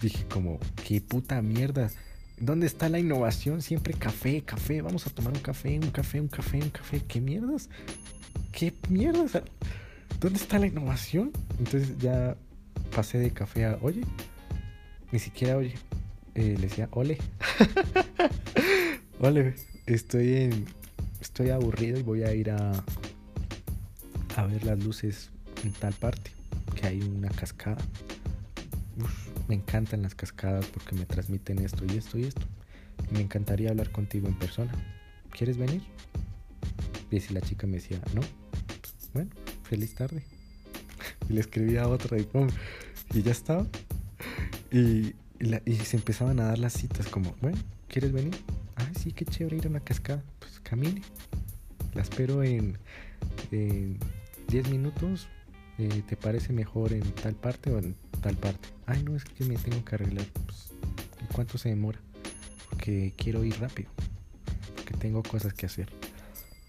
dije 0.00 0.24
como, 0.28 0.58
qué 0.86 1.00
puta 1.00 1.40
mierda. 1.42 1.90
¿Dónde 2.38 2.66
está 2.66 2.88
la 2.88 2.98
innovación? 2.98 3.62
Siempre 3.62 3.94
café, 3.94 4.42
café, 4.42 4.82
vamos 4.82 5.06
a 5.06 5.10
tomar 5.10 5.32
un 5.32 5.40
café, 5.40 5.78
un 5.78 5.90
café, 5.90 6.20
un 6.20 6.28
café, 6.28 6.58
un 6.62 6.70
café. 6.70 7.00
¿Qué 7.06 7.20
mierdas? 7.20 7.68
¿Qué 8.52 8.74
mierdas? 8.88 9.40
¿Dónde 10.20 10.38
está 10.38 10.58
la 10.58 10.66
innovación? 10.66 11.32
Entonces 11.58 11.96
ya 11.98 12.36
pasé 12.94 13.18
de 13.18 13.30
café 13.30 13.66
a, 13.66 13.78
oye, 13.82 14.02
ni 15.12 15.18
siquiera 15.18 15.56
oye. 15.56 15.74
Eh, 16.34 16.56
le 16.56 16.66
decía, 16.66 16.88
ole. 16.90 17.18
ole, 19.20 19.54
estoy 19.86 20.34
en, 20.34 20.66
estoy 21.20 21.50
aburrido 21.50 21.98
y 21.98 22.02
voy 22.02 22.24
a 22.24 22.34
ir 22.34 22.50
a, 22.50 22.72
a 24.36 24.46
ver 24.46 24.64
las 24.64 24.82
luces 24.82 25.30
en 25.62 25.72
tal 25.72 25.94
parte, 25.94 26.32
que 26.74 26.88
hay 26.88 27.00
una 27.00 27.28
cascada. 27.28 27.78
Me 29.48 29.54
encantan 29.54 30.02
las 30.02 30.14
cascadas 30.14 30.66
porque 30.66 30.94
me 30.94 31.06
transmiten 31.06 31.58
esto 31.58 31.84
y 31.86 31.96
esto 31.96 32.18
y 32.18 32.24
esto. 32.24 32.42
me 33.10 33.20
encantaría 33.20 33.70
hablar 33.70 33.90
contigo 33.90 34.28
en 34.28 34.38
persona. 34.38 34.72
¿Quieres 35.30 35.56
venir? 35.56 35.82
Y 37.10 37.20
si 37.20 37.34
la 37.34 37.40
chica 37.40 37.66
me 37.66 37.74
decía, 37.74 38.00
no, 38.14 38.22
bueno, 39.12 39.30
feliz 39.62 39.94
tarde. 39.94 40.24
y 41.28 41.32
le 41.34 41.40
escribía 41.40 41.88
otra 41.88 42.18
y 42.18 42.22
pum, 42.22 42.48
y 43.12 43.22
ya 43.22 43.32
estaba. 43.32 43.66
Y, 44.70 45.14
y, 45.64 45.74
se 45.76 45.96
empezaban 45.96 46.40
a 46.40 46.44
dar 46.46 46.58
las 46.58 46.72
citas 46.72 47.08
como, 47.08 47.36
bueno, 47.40 47.58
¿quieres 47.88 48.12
venir? 48.12 48.34
Ay, 48.76 48.92
sí, 48.98 49.12
qué 49.12 49.24
chévere 49.24 49.58
ir 49.58 49.66
a 49.66 49.68
una 49.68 49.80
cascada 49.80 50.24
camine. 50.64 51.02
La 51.94 52.02
espero 52.02 52.42
en, 52.42 52.76
10 53.50 54.68
minutos. 54.70 55.28
Eh, 55.78 56.02
¿Te 56.08 56.16
parece 56.16 56.52
mejor 56.52 56.92
en 56.92 57.02
tal 57.12 57.34
parte 57.34 57.70
o 57.70 57.78
en 57.78 57.96
tal 58.24 58.36
parte? 58.36 58.70
Ay, 58.86 59.02
no, 59.02 59.14
es 59.14 59.24
que 59.24 59.44
me 59.44 59.56
tengo 59.56 59.84
que 59.84 59.96
arreglar. 59.96 60.26
Pues, 60.46 60.70
¿Y 61.22 61.34
cuánto 61.34 61.58
se 61.58 61.68
demora? 61.68 62.00
Porque 62.70 63.12
quiero 63.18 63.44
ir 63.44 63.60
rápido. 63.60 63.90
Porque 64.74 64.94
tengo 64.94 65.22
cosas 65.22 65.52
que 65.52 65.66
hacer. 65.66 65.90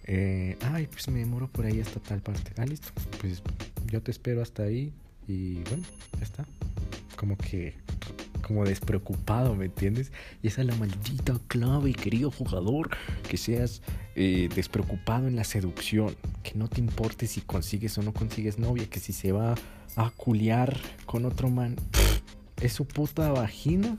Eh, 0.04 0.58
ay, 0.62 0.88
pues 0.88 1.08
me 1.08 1.20
demoro 1.20 1.48
por 1.48 1.66
ahí 1.66 1.80
hasta 1.80 2.02
tal 2.02 2.22
parte. 2.22 2.52
Ah, 2.58 2.66
listo. 2.66 2.90
Pues 3.22 3.42
yo 3.86 4.02
te 4.02 4.12
espero 4.12 4.42
hasta 4.42 4.64
ahí. 4.64 4.92
Y 5.30 5.64
bueno, 5.64 5.84
ya 6.18 6.24
está. 6.24 6.46
Como 7.16 7.38
que 7.38 7.74
como 8.46 8.64
despreocupado, 8.64 9.56
¿me 9.56 9.66
entiendes? 9.66 10.12
Y 10.44 10.48
esa 10.48 10.62
es 10.62 10.68
la 10.68 10.76
maldita 10.76 11.40
clave, 11.48 11.94
querido 11.94 12.30
jugador, 12.30 12.92
que 13.28 13.38
seas 13.38 13.82
eh, 14.16 14.50
despreocupado 14.54 15.28
en 15.28 15.36
la 15.36 15.44
seducción, 15.44 16.16
que 16.44 16.54
no 16.54 16.68
te 16.68 16.80
importe 16.80 17.26
si 17.26 17.42
consigues 17.42 17.98
o 17.98 18.04
no 18.04 18.14
consigues 18.14 18.60
novia, 18.60 18.88
que 18.88 19.00
si 19.00 19.14
se 19.14 19.32
va 19.32 19.56
a 19.96 20.10
culiar 20.12 20.78
con 21.08 21.26
otro 21.26 21.50
man, 21.50 21.76
es 22.62 22.74
su 22.74 22.86
puta 22.86 23.32
vagina, 23.32 23.98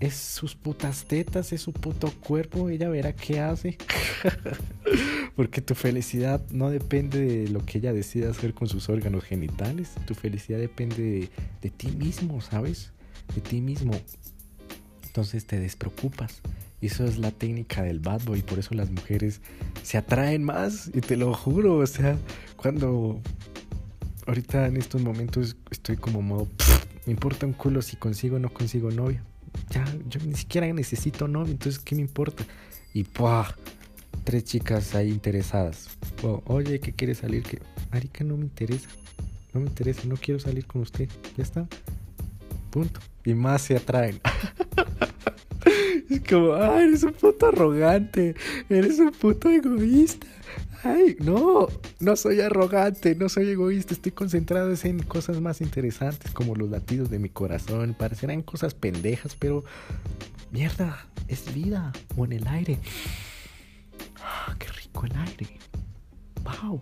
es 0.00 0.14
sus 0.14 0.54
putas 0.54 1.04
tetas, 1.04 1.52
es 1.52 1.60
su 1.60 1.74
puto 1.74 2.10
cuerpo, 2.20 2.70
ella 2.70 2.88
verá 2.88 3.12
qué 3.12 3.40
hace. 3.40 3.76
Porque 5.36 5.60
tu 5.60 5.74
felicidad 5.74 6.42
no 6.50 6.70
depende 6.70 7.20
de 7.20 7.48
lo 7.50 7.62
que 7.66 7.76
ella 7.78 7.92
decida 7.92 8.30
hacer 8.30 8.54
con 8.54 8.66
sus 8.68 8.88
órganos 8.88 9.24
genitales. 9.24 9.90
Tu 10.06 10.14
felicidad 10.14 10.58
depende 10.58 11.28
de 11.60 11.70
ti 11.70 11.88
mismo, 11.88 12.40
¿sabes? 12.40 12.92
De 13.34 13.40
ti 13.40 13.60
mismo. 13.60 13.92
Entonces 15.04 15.46
te 15.46 15.58
despreocupas. 15.58 16.40
Y 16.80 16.86
eso 16.86 17.04
es 17.04 17.18
la 17.18 17.30
técnica 17.30 17.82
del 17.82 18.00
bad 18.00 18.22
boy. 18.24 18.42
Por 18.42 18.58
eso 18.58 18.74
las 18.74 18.90
mujeres 18.90 19.40
se 19.82 19.98
atraen 19.98 20.44
más. 20.44 20.90
Y 20.94 21.00
te 21.00 21.16
lo 21.16 21.32
juro. 21.32 21.78
O 21.78 21.86
sea, 21.86 22.18
cuando 22.56 23.20
ahorita 24.26 24.66
en 24.66 24.76
estos 24.76 25.02
momentos 25.02 25.56
estoy 25.70 25.96
como 25.96 26.20
modo, 26.22 26.48
me 27.06 27.12
importa 27.12 27.46
un 27.46 27.52
culo 27.52 27.82
si 27.82 27.96
consigo 27.96 28.36
o 28.36 28.38
no 28.38 28.52
consigo 28.52 28.90
novia. 28.90 29.22
Ya, 29.70 29.84
yo 30.08 30.20
ni 30.20 30.34
siquiera 30.34 30.70
necesito 30.72 31.28
novia, 31.28 31.52
entonces 31.52 31.80
¿qué 31.82 31.94
me 31.94 32.02
importa? 32.02 32.44
Y 32.92 33.04
¡pua! 33.04 33.56
tres 34.24 34.44
chicas 34.44 34.94
ahí 34.94 35.10
interesadas. 35.10 35.88
Oye, 36.46 36.80
¿qué 36.80 36.92
quiere 36.92 37.14
salir? 37.14 37.44
que 37.44 37.60
Marica, 37.92 38.24
no 38.24 38.36
me 38.36 38.44
interesa. 38.44 38.88
No 39.54 39.60
me 39.60 39.68
interesa, 39.68 40.02
no 40.06 40.16
quiero 40.16 40.40
salir 40.40 40.66
con 40.66 40.82
usted. 40.82 41.08
Ya 41.36 41.44
está. 41.44 41.66
Punto. 42.70 43.00
Y 43.26 43.34
más 43.34 43.62
se 43.62 43.76
atraen. 43.76 44.20
es 46.10 46.20
como, 46.20 46.54
ay, 46.54 46.84
eres 46.84 47.02
un 47.02 47.12
puto 47.12 47.46
arrogante. 47.46 48.34
Eres 48.70 48.98
un 48.98 49.10
puto 49.10 49.50
egoísta. 49.50 50.26
Ay, 50.84 51.16
no, 51.18 51.66
no 51.98 52.16
soy 52.16 52.40
arrogante, 52.40 53.16
no 53.16 53.28
soy 53.28 53.48
egoísta, 53.48 53.92
estoy 53.92 54.12
concentrado 54.12 54.72
en 54.84 55.02
cosas 55.02 55.40
más 55.40 55.60
interesantes 55.60 56.30
como 56.30 56.54
los 56.54 56.70
latidos 56.70 57.10
de 57.10 57.18
mi 57.18 57.28
corazón. 57.28 57.96
Parecerán 57.98 58.42
cosas 58.42 58.74
pendejas, 58.74 59.34
pero 59.34 59.64
mierda, 60.52 61.06
es 61.26 61.52
vida 61.52 61.92
o 62.16 62.24
en 62.24 62.34
el 62.34 62.46
aire. 62.46 62.78
Ah, 64.22 64.54
qué 64.60 64.68
rico 64.68 65.06
el 65.06 65.16
aire. 65.16 65.58
Wow. 66.62 66.80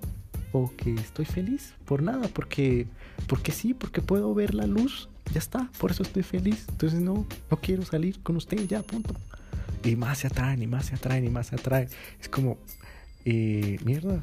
O 0.52 0.70
que 0.76 0.94
estoy 0.94 1.24
feliz 1.24 1.74
por 1.86 2.02
nada, 2.02 2.28
porque 2.28 2.86
porque 3.26 3.52
sí, 3.52 3.74
porque 3.74 4.02
puedo 4.02 4.34
ver 4.34 4.54
la 4.54 4.66
luz. 4.66 5.08
Ya 5.34 5.40
está, 5.40 5.68
por 5.78 5.90
eso 5.90 6.04
estoy 6.04 6.22
feliz. 6.22 6.64
Entonces 6.68 7.00
no, 7.00 7.26
no 7.50 7.56
quiero 7.60 7.84
salir 7.84 8.22
con 8.22 8.36
usted, 8.36 8.68
ya, 8.68 8.82
punto. 8.82 9.14
Y 9.82 9.96
más 9.96 10.18
se 10.18 10.28
atraen, 10.28 10.62
y 10.62 10.68
más 10.68 10.86
se 10.86 10.94
atraen, 10.94 11.24
y 11.24 11.28
más 11.28 11.48
se 11.48 11.56
atraen. 11.56 11.88
Es 12.20 12.28
como, 12.28 12.56
y 13.24 13.78
mierda, 13.84 14.22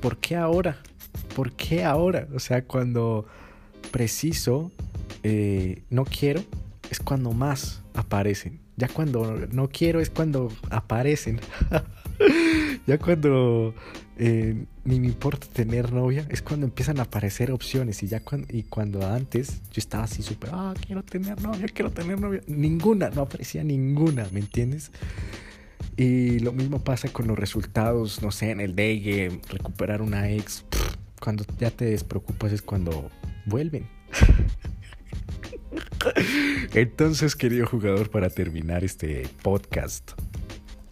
¿por 0.00 0.16
qué 0.16 0.34
ahora? 0.34 0.78
¿Por 1.36 1.52
qué 1.52 1.84
ahora? 1.84 2.26
O 2.34 2.40
sea, 2.40 2.64
cuando 2.64 3.26
preciso, 3.92 4.72
eh, 5.22 5.84
no 5.88 6.04
quiero, 6.04 6.42
es 6.90 6.98
cuando 6.98 7.30
más 7.30 7.82
aparecen. 7.94 8.58
Ya 8.76 8.88
cuando 8.88 9.46
no 9.52 9.68
quiero 9.68 10.00
es 10.00 10.10
cuando 10.10 10.50
aparecen. 10.68 11.40
ya 12.86 12.98
cuando 12.98 13.74
eh, 14.16 14.66
ni 14.84 15.00
me 15.00 15.06
importa 15.06 15.46
tener 15.46 15.92
novia, 15.92 16.26
es 16.28 16.42
cuando 16.42 16.66
empiezan 16.66 16.98
a 16.98 17.02
aparecer 17.02 17.50
opciones. 17.52 18.02
Y 18.02 18.08
ya 18.08 18.20
cuando, 18.20 18.46
y 18.50 18.64
cuando 18.64 19.06
antes 19.06 19.62
yo 19.70 19.78
estaba 19.78 20.04
así 20.04 20.22
súper, 20.22 20.50
ah, 20.52 20.74
quiero 20.84 21.02
tener 21.02 21.40
novia, 21.40 21.66
quiero 21.72 21.90
tener 21.90 22.20
novia. 22.20 22.42
Ninguna, 22.46 23.10
no 23.10 23.22
aparecía 23.22 23.64
ninguna, 23.64 24.26
¿me 24.32 24.40
entiendes? 24.40 24.90
Y 25.96 26.38
lo 26.40 26.52
mismo 26.52 26.82
pasa 26.82 27.08
con 27.12 27.26
los 27.28 27.38
resultados, 27.38 28.22
no 28.22 28.30
sé, 28.30 28.50
en 28.50 28.60
el 28.60 28.74
day 28.74 29.40
recuperar 29.48 30.02
una 30.02 30.30
ex. 30.30 30.64
Cuando 31.20 31.44
ya 31.58 31.70
te 31.70 31.84
despreocupas 31.84 32.52
es 32.52 32.62
cuando 32.62 33.10
vuelven. 33.46 33.86
Entonces, 36.74 37.36
querido 37.36 37.66
jugador, 37.66 38.10
para 38.10 38.30
terminar 38.30 38.84
este 38.84 39.28
podcast, 39.42 40.12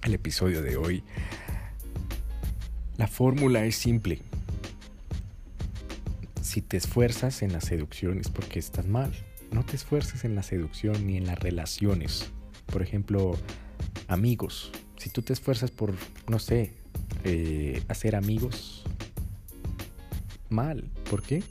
el 0.02 0.14
episodio 0.14 0.62
de 0.62 0.76
hoy, 0.76 1.02
la 2.98 3.06
fórmula 3.06 3.64
es 3.64 3.76
simple. 3.76 4.20
Si 6.42 6.60
te 6.60 6.76
esfuerzas 6.76 7.42
en 7.42 7.52
las 7.52 7.64
seducciones 7.64 8.28
porque 8.28 8.58
estás 8.58 8.86
mal. 8.86 9.12
No 9.52 9.64
te 9.64 9.76
esfuerces 9.76 10.24
en 10.24 10.34
la 10.34 10.42
seducción 10.42 11.06
ni 11.06 11.16
en 11.16 11.26
las 11.26 11.38
relaciones. 11.38 12.30
Por 12.66 12.82
ejemplo, 12.82 13.38
amigos. 14.08 14.72
Si 14.96 15.10
tú 15.10 15.22
te 15.22 15.32
esfuerzas 15.32 15.70
por, 15.70 15.94
no 16.28 16.40
sé, 16.40 16.74
eh, 17.22 17.82
hacer 17.88 18.16
amigos, 18.16 18.84
mal. 20.50 20.90
¿Por 21.08 21.22
qué? 21.22 21.44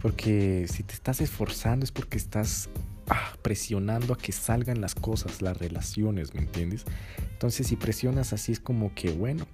Porque 0.00 0.66
si 0.72 0.84
te 0.84 0.94
estás 0.94 1.20
esforzando 1.20 1.84
es 1.84 1.92
porque 1.92 2.16
estás 2.16 2.70
ah, 3.08 3.36
presionando 3.42 4.14
a 4.14 4.18
que 4.18 4.32
salgan 4.32 4.80
las 4.80 4.94
cosas, 4.94 5.42
las 5.42 5.58
relaciones, 5.58 6.34
¿me 6.34 6.40
entiendes? 6.40 6.86
Entonces 7.32 7.66
si 7.66 7.76
presionas 7.76 8.32
así 8.32 8.52
es 8.52 8.60
como 8.60 8.94
que, 8.94 9.10
bueno, 9.10 9.46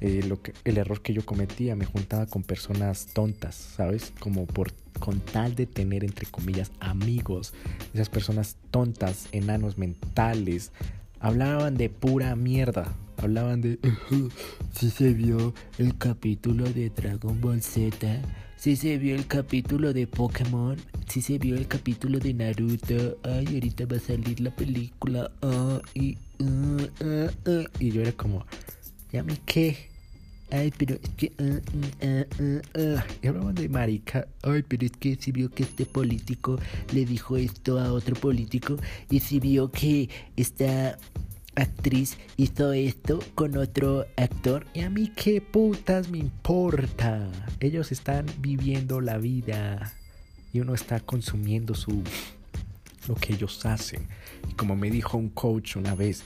eh, 0.00 0.22
lo 0.26 0.40
que, 0.42 0.52
el 0.64 0.78
error 0.78 1.00
que 1.02 1.12
yo 1.12 1.24
cometía, 1.24 1.76
me 1.76 1.84
juntaba 1.84 2.26
con 2.26 2.42
personas 2.42 3.06
tontas, 3.12 3.54
¿sabes? 3.54 4.12
Como 4.18 4.46
por 4.46 4.72
con 4.98 5.20
tal 5.20 5.54
de 5.54 5.66
tener, 5.66 6.04
entre 6.04 6.26
comillas, 6.26 6.72
amigos, 6.80 7.52
esas 7.94 8.08
personas 8.08 8.56
tontas, 8.70 9.28
enanos 9.32 9.78
mentales, 9.78 10.72
hablaban 11.20 11.76
de 11.76 11.88
pura 11.88 12.34
mierda. 12.36 12.92
Hablaban 13.18 13.60
de... 13.62 13.78
Si 14.72 14.90
se 14.90 15.14
vio 15.14 15.54
el 15.78 15.96
capítulo 15.96 16.64
de 16.64 16.90
Dragon 16.90 17.40
Ball 17.40 17.62
Z. 17.62 18.20
Si 18.56 18.76
se 18.76 18.98
vio 18.98 19.14
el 19.14 19.26
capítulo 19.26 19.94
de 19.94 20.06
Pokémon. 20.06 20.76
Si 21.08 21.22
se 21.22 21.38
vio 21.38 21.56
el 21.56 21.66
capítulo 21.66 22.18
de 22.18 22.34
Naruto. 22.34 23.18
Ay, 23.22 23.46
ahorita 23.54 23.86
va 23.86 23.96
a 23.96 24.00
salir 24.00 24.40
la 24.40 24.54
película. 24.54 25.30
Ah, 25.40 25.80
y, 25.94 26.18
ah, 26.40 27.64
y 27.80 27.90
yo 27.90 28.02
era 28.02 28.12
como... 28.12 28.44
¿Ya 29.16 29.22
me 29.22 29.38
qué? 29.46 29.88
Ay, 30.50 30.70
pero 30.76 30.96
es 30.96 31.08
que... 31.16 31.32
y 33.22 33.26
hablaban 33.26 33.54
de 33.54 33.66
marica. 33.70 34.28
Ay, 34.42 34.62
pero 34.68 34.84
es 34.84 34.92
que 34.92 35.16
si 35.16 35.32
vio 35.32 35.50
que 35.50 35.62
este 35.62 35.86
político 35.86 36.58
le 36.92 37.06
dijo 37.06 37.38
esto 37.38 37.80
a 37.80 37.94
otro 37.94 38.14
político. 38.14 38.76
Y 39.08 39.20
si 39.20 39.40
vio 39.40 39.70
que 39.70 40.10
esta 40.36 40.98
actriz 41.54 42.18
hizo 42.36 42.74
esto 42.74 43.20
con 43.34 43.56
otro 43.56 44.04
actor 44.18 44.66
y 44.74 44.80
a 44.80 44.90
mí 44.90 45.10
qué 45.16 45.40
putas 45.40 46.10
me 46.10 46.18
importa. 46.18 47.26
Ellos 47.58 47.92
están 47.92 48.26
viviendo 48.40 49.00
la 49.00 49.16
vida 49.16 49.94
y 50.52 50.60
uno 50.60 50.74
está 50.74 51.00
consumiendo 51.00 51.74
su 51.74 52.02
lo 53.08 53.14
que 53.14 53.32
ellos 53.32 53.64
hacen. 53.64 54.06
Y 54.50 54.52
como 54.52 54.76
me 54.76 54.90
dijo 54.90 55.16
un 55.16 55.30
coach 55.30 55.76
una 55.76 55.94
vez, 55.94 56.24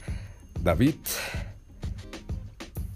David, 0.61 0.95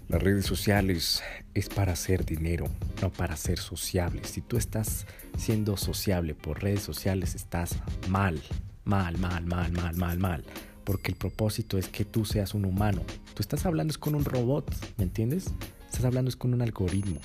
las 0.08 0.22
redes 0.22 0.46
sociales 0.46 1.22
es 1.54 1.68
para 1.68 1.92
hacer 1.92 2.24
dinero, 2.24 2.66
no 3.02 3.12
para 3.12 3.36
ser 3.36 3.58
sociable. 3.58 4.22
Si 4.24 4.40
tú 4.40 4.56
estás 4.56 5.06
siendo 5.36 5.76
sociable 5.76 6.34
por 6.34 6.62
redes 6.62 6.82
sociales, 6.82 7.34
estás 7.34 7.76
mal, 8.08 8.40
mal, 8.84 9.18
mal, 9.18 9.44
mal, 9.46 9.72
mal, 9.72 9.96
mal, 9.96 10.18
mal 10.18 10.44
porque 10.86 11.10
el 11.10 11.18
propósito 11.18 11.78
es 11.78 11.88
que 11.88 12.04
tú 12.04 12.24
seas 12.24 12.54
un 12.54 12.64
humano. 12.64 13.02
Tú 13.34 13.42
estás 13.42 13.66
hablando 13.66 13.90
es 13.90 13.98
con 13.98 14.14
un 14.14 14.24
robot, 14.24 14.72
¿me 14.96 15.04
entiendes? 15.04 15.52
Estás 15.84 16.04
hablando 16.04 16.28
es 16.28 16.36
con 16.36 16.54
un 16.54 16.62
algoritmo. 16.62 17.20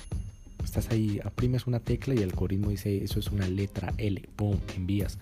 Estás 0.64 0.90
ahí, 0.90 1.20
aprimes 1.24 1.68
una 1.68 1.78
tecla 1.78 2.12
y 2.14 2.18
el 2.18 2.30
algoritmo 2.30 2.70
dice 2.70 3.04
eso 3.04 3.20
es 3.20 3.28
una 3.28 3.46
letra 3.46 3.94
L, 3.98 4.20
¡pum! 4.34 4.58
Envías. 4.76 5.18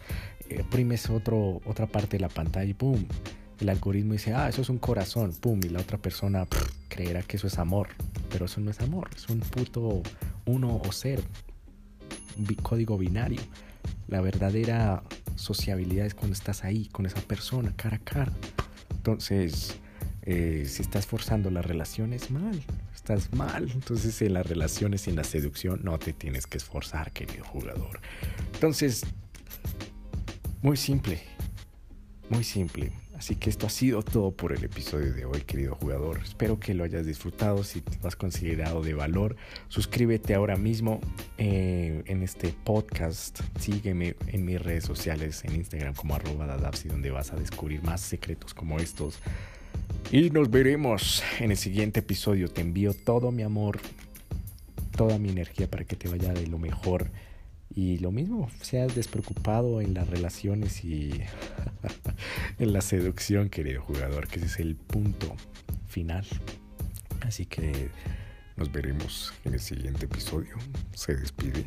Eh, 0.49 0.62
aprimes 0.66 1.11
otro, 1.11 1.61
otra 1.66 1.87
parte 1.87 2.16
de 2.16 2.23
la 2.23 2.31
pantalla 2.31 2.70
y 2.70 2.73
¡pum! 2.73 3.05
El 3.61 3.68
algoritmo 3.68 4.14
dice, 4.14 4.33
ah, 4.33 4.49
eso 4.49 4.62
es 4.62 4.70
un 4.70 4.79
corazón, 4.79 5.33
¡pum! 5.33 5.61
Y 5.62 5.68
la 5.68 5.81
otra 5.81 5.99
persona 5.99 6.46
creerá 6.88 7.23
que 7.23 7.37
eso 7.37 7.46
es 7.46 7.59
amor. 7.59 7.88
Pero 8.31 8.46
eso 8.46 8.61
no 8.61 8.70
es 8.70 8.81
amor, 8.81 9.11
es 9.14 9.29
un 9.29 9.40
puto 9.40 10.03
uno 10.46 10.81
o 10.83 10.92
cero. 10.92 11.23
Un 12.38 12.46
código 12.57 12.96
binario. 12.96 13.40
La 14.09 14.20
verdadera 14.23 15.03
sociabilidad 15.37 16.07
es 16.07 16.14
cuando 16.14 16.33
estás 16.33 16.64
ahí 16.64 16.87
con 16.87 17.05
esa 17.05 17.20
persona, 17.20 17.73
cara 17.77 17.96
a 17.96 18.01
cara. 18.01 18.33
Entonces, 18.92 19.77
eh, 20.23 20.64
si 20.66 20.83
estás 20.83 21.07
forzando 21.07 21.51
las 21.51 21.64
relaciones, 21.64 22.31
mal, 22.31 22.62
estás 22.94 23.33
mal. 23.33 23.70
Entonces, 23.70 24.20
en 24.23 24.35
las 24.35 24.46
relaciones 24.46 25.07
y 25.07 25.11
en 25.11 25.16
la 25.16 25.25
seducción 25.25 25.81
no 25.83 25.99
te 25.99 26.12
tienes 26.12 26.46
que 26.46 26.59
esforzar, 26.59 27.12
querido 27.12 27.44
jugador. 27.44 28.01
Entonces, 28.55 29.05
muy 30.62 30.77
simple, 30.77 31.20
muy 32.29 32.44
simple. 32.44 32.92
Así 33.20 33.37
que 33.37 33.50
esto 33.50 33.66
ha 33.66 33.68
sido 33.68 34.02
todo 34.02 34.30
por 34.30 34.54
el 34.54 34.64
episodio 34.64 35.12
de 35.12 35.26
hoy, 35.26 35.42
querido 35.42 35.74
jugador. 35.74 36.20
Espero 36.24 36.59
que 36.59 36.72
lo 36.72 36.85
hayas 36.85 37.04
disfrutado. 37.04 37.62
Si 37.64 37.83
te 37.83 37.98
has 38.09 38.16
considerado 38.16 38.80
de 38.80 38.94
valor, 38.94 39.37
suscríbete 39.68 40.35
ahora 40.35 40.56
mismo 40.56 41.02
eh, 41.37 42.02
en 42.06 42.22
este 42.22 42.54
podcast. 42.64 43.40
Sígueme 43.59 44.16
en 44.28 44.46
mis 44.46 44.62
redes 44.62 44.85
sociales, 44.85 45.44
en 45.44 45.54
Instagram 45.54 45.92
como 45.92 46.14
arroba 46.14 46.46
dadapsi, 46.46 46.88
donde 46.88 47.11
vas 47.11 47.30
a 47.35 47.37
descubrir 47.37 47.83
más 47.83 48.00
secretos 48.00 48.54
como 48.54 48.78
estos. 48.78 49.18
Y 50.11 50.30
nos 50.30 50.48
veremos 50.50 51.22
en 51.40 51.50
el 51.50 51.59
siguiente 51.59 52.00
episodio. 52.00 52.48
Te 52.48 52.62
envío 52.62 52.94
todo 52.94 53.33
mi 53.33 53.42
amor, 53.42 53.80
toda 54.96 55.18
mi 55.18 55.28
energía 55.28 55.70
para 55.70 55.85
que 55.85 55.94
te 55.94 56.09
vaya 56.09 56.33
de 56.33 56.46
lo 56.46 56.59
mejor. 56.59 57.11
Y 57.74 57.98
lo 57.98 58.11
mismo, 58.11 58.50
seas 58.61 58.94
despreocupado 58.94 59.80
en 59.80 59.94
las 59.94 60.09
relaciones 60.09 60.85
y 60.85 61.11
en 62.59 62.72
la 62.72 62.80
seducción, 62.80 63.48
querido 63.48 63.83
jugador, 63.83 64.26
que 64.26 64.37
ese 64.40 64.46
es 64.46 64.61
el 64.61 64.76
punto 64.76 65.37
final. 65.87 66.26
Así 67.20 67.46
que 67.46 67.90
nos 68.56 68.72
veremos 68.72 69.33
en 69.44 69.54
el 69.54 69.61
siguiente 69.61 70.06
episodio. 70.06 70.56
Se 70.94 71.14
despide 71.14 71.64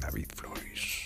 David 0.00 0.26
Flores. 0.34 1.05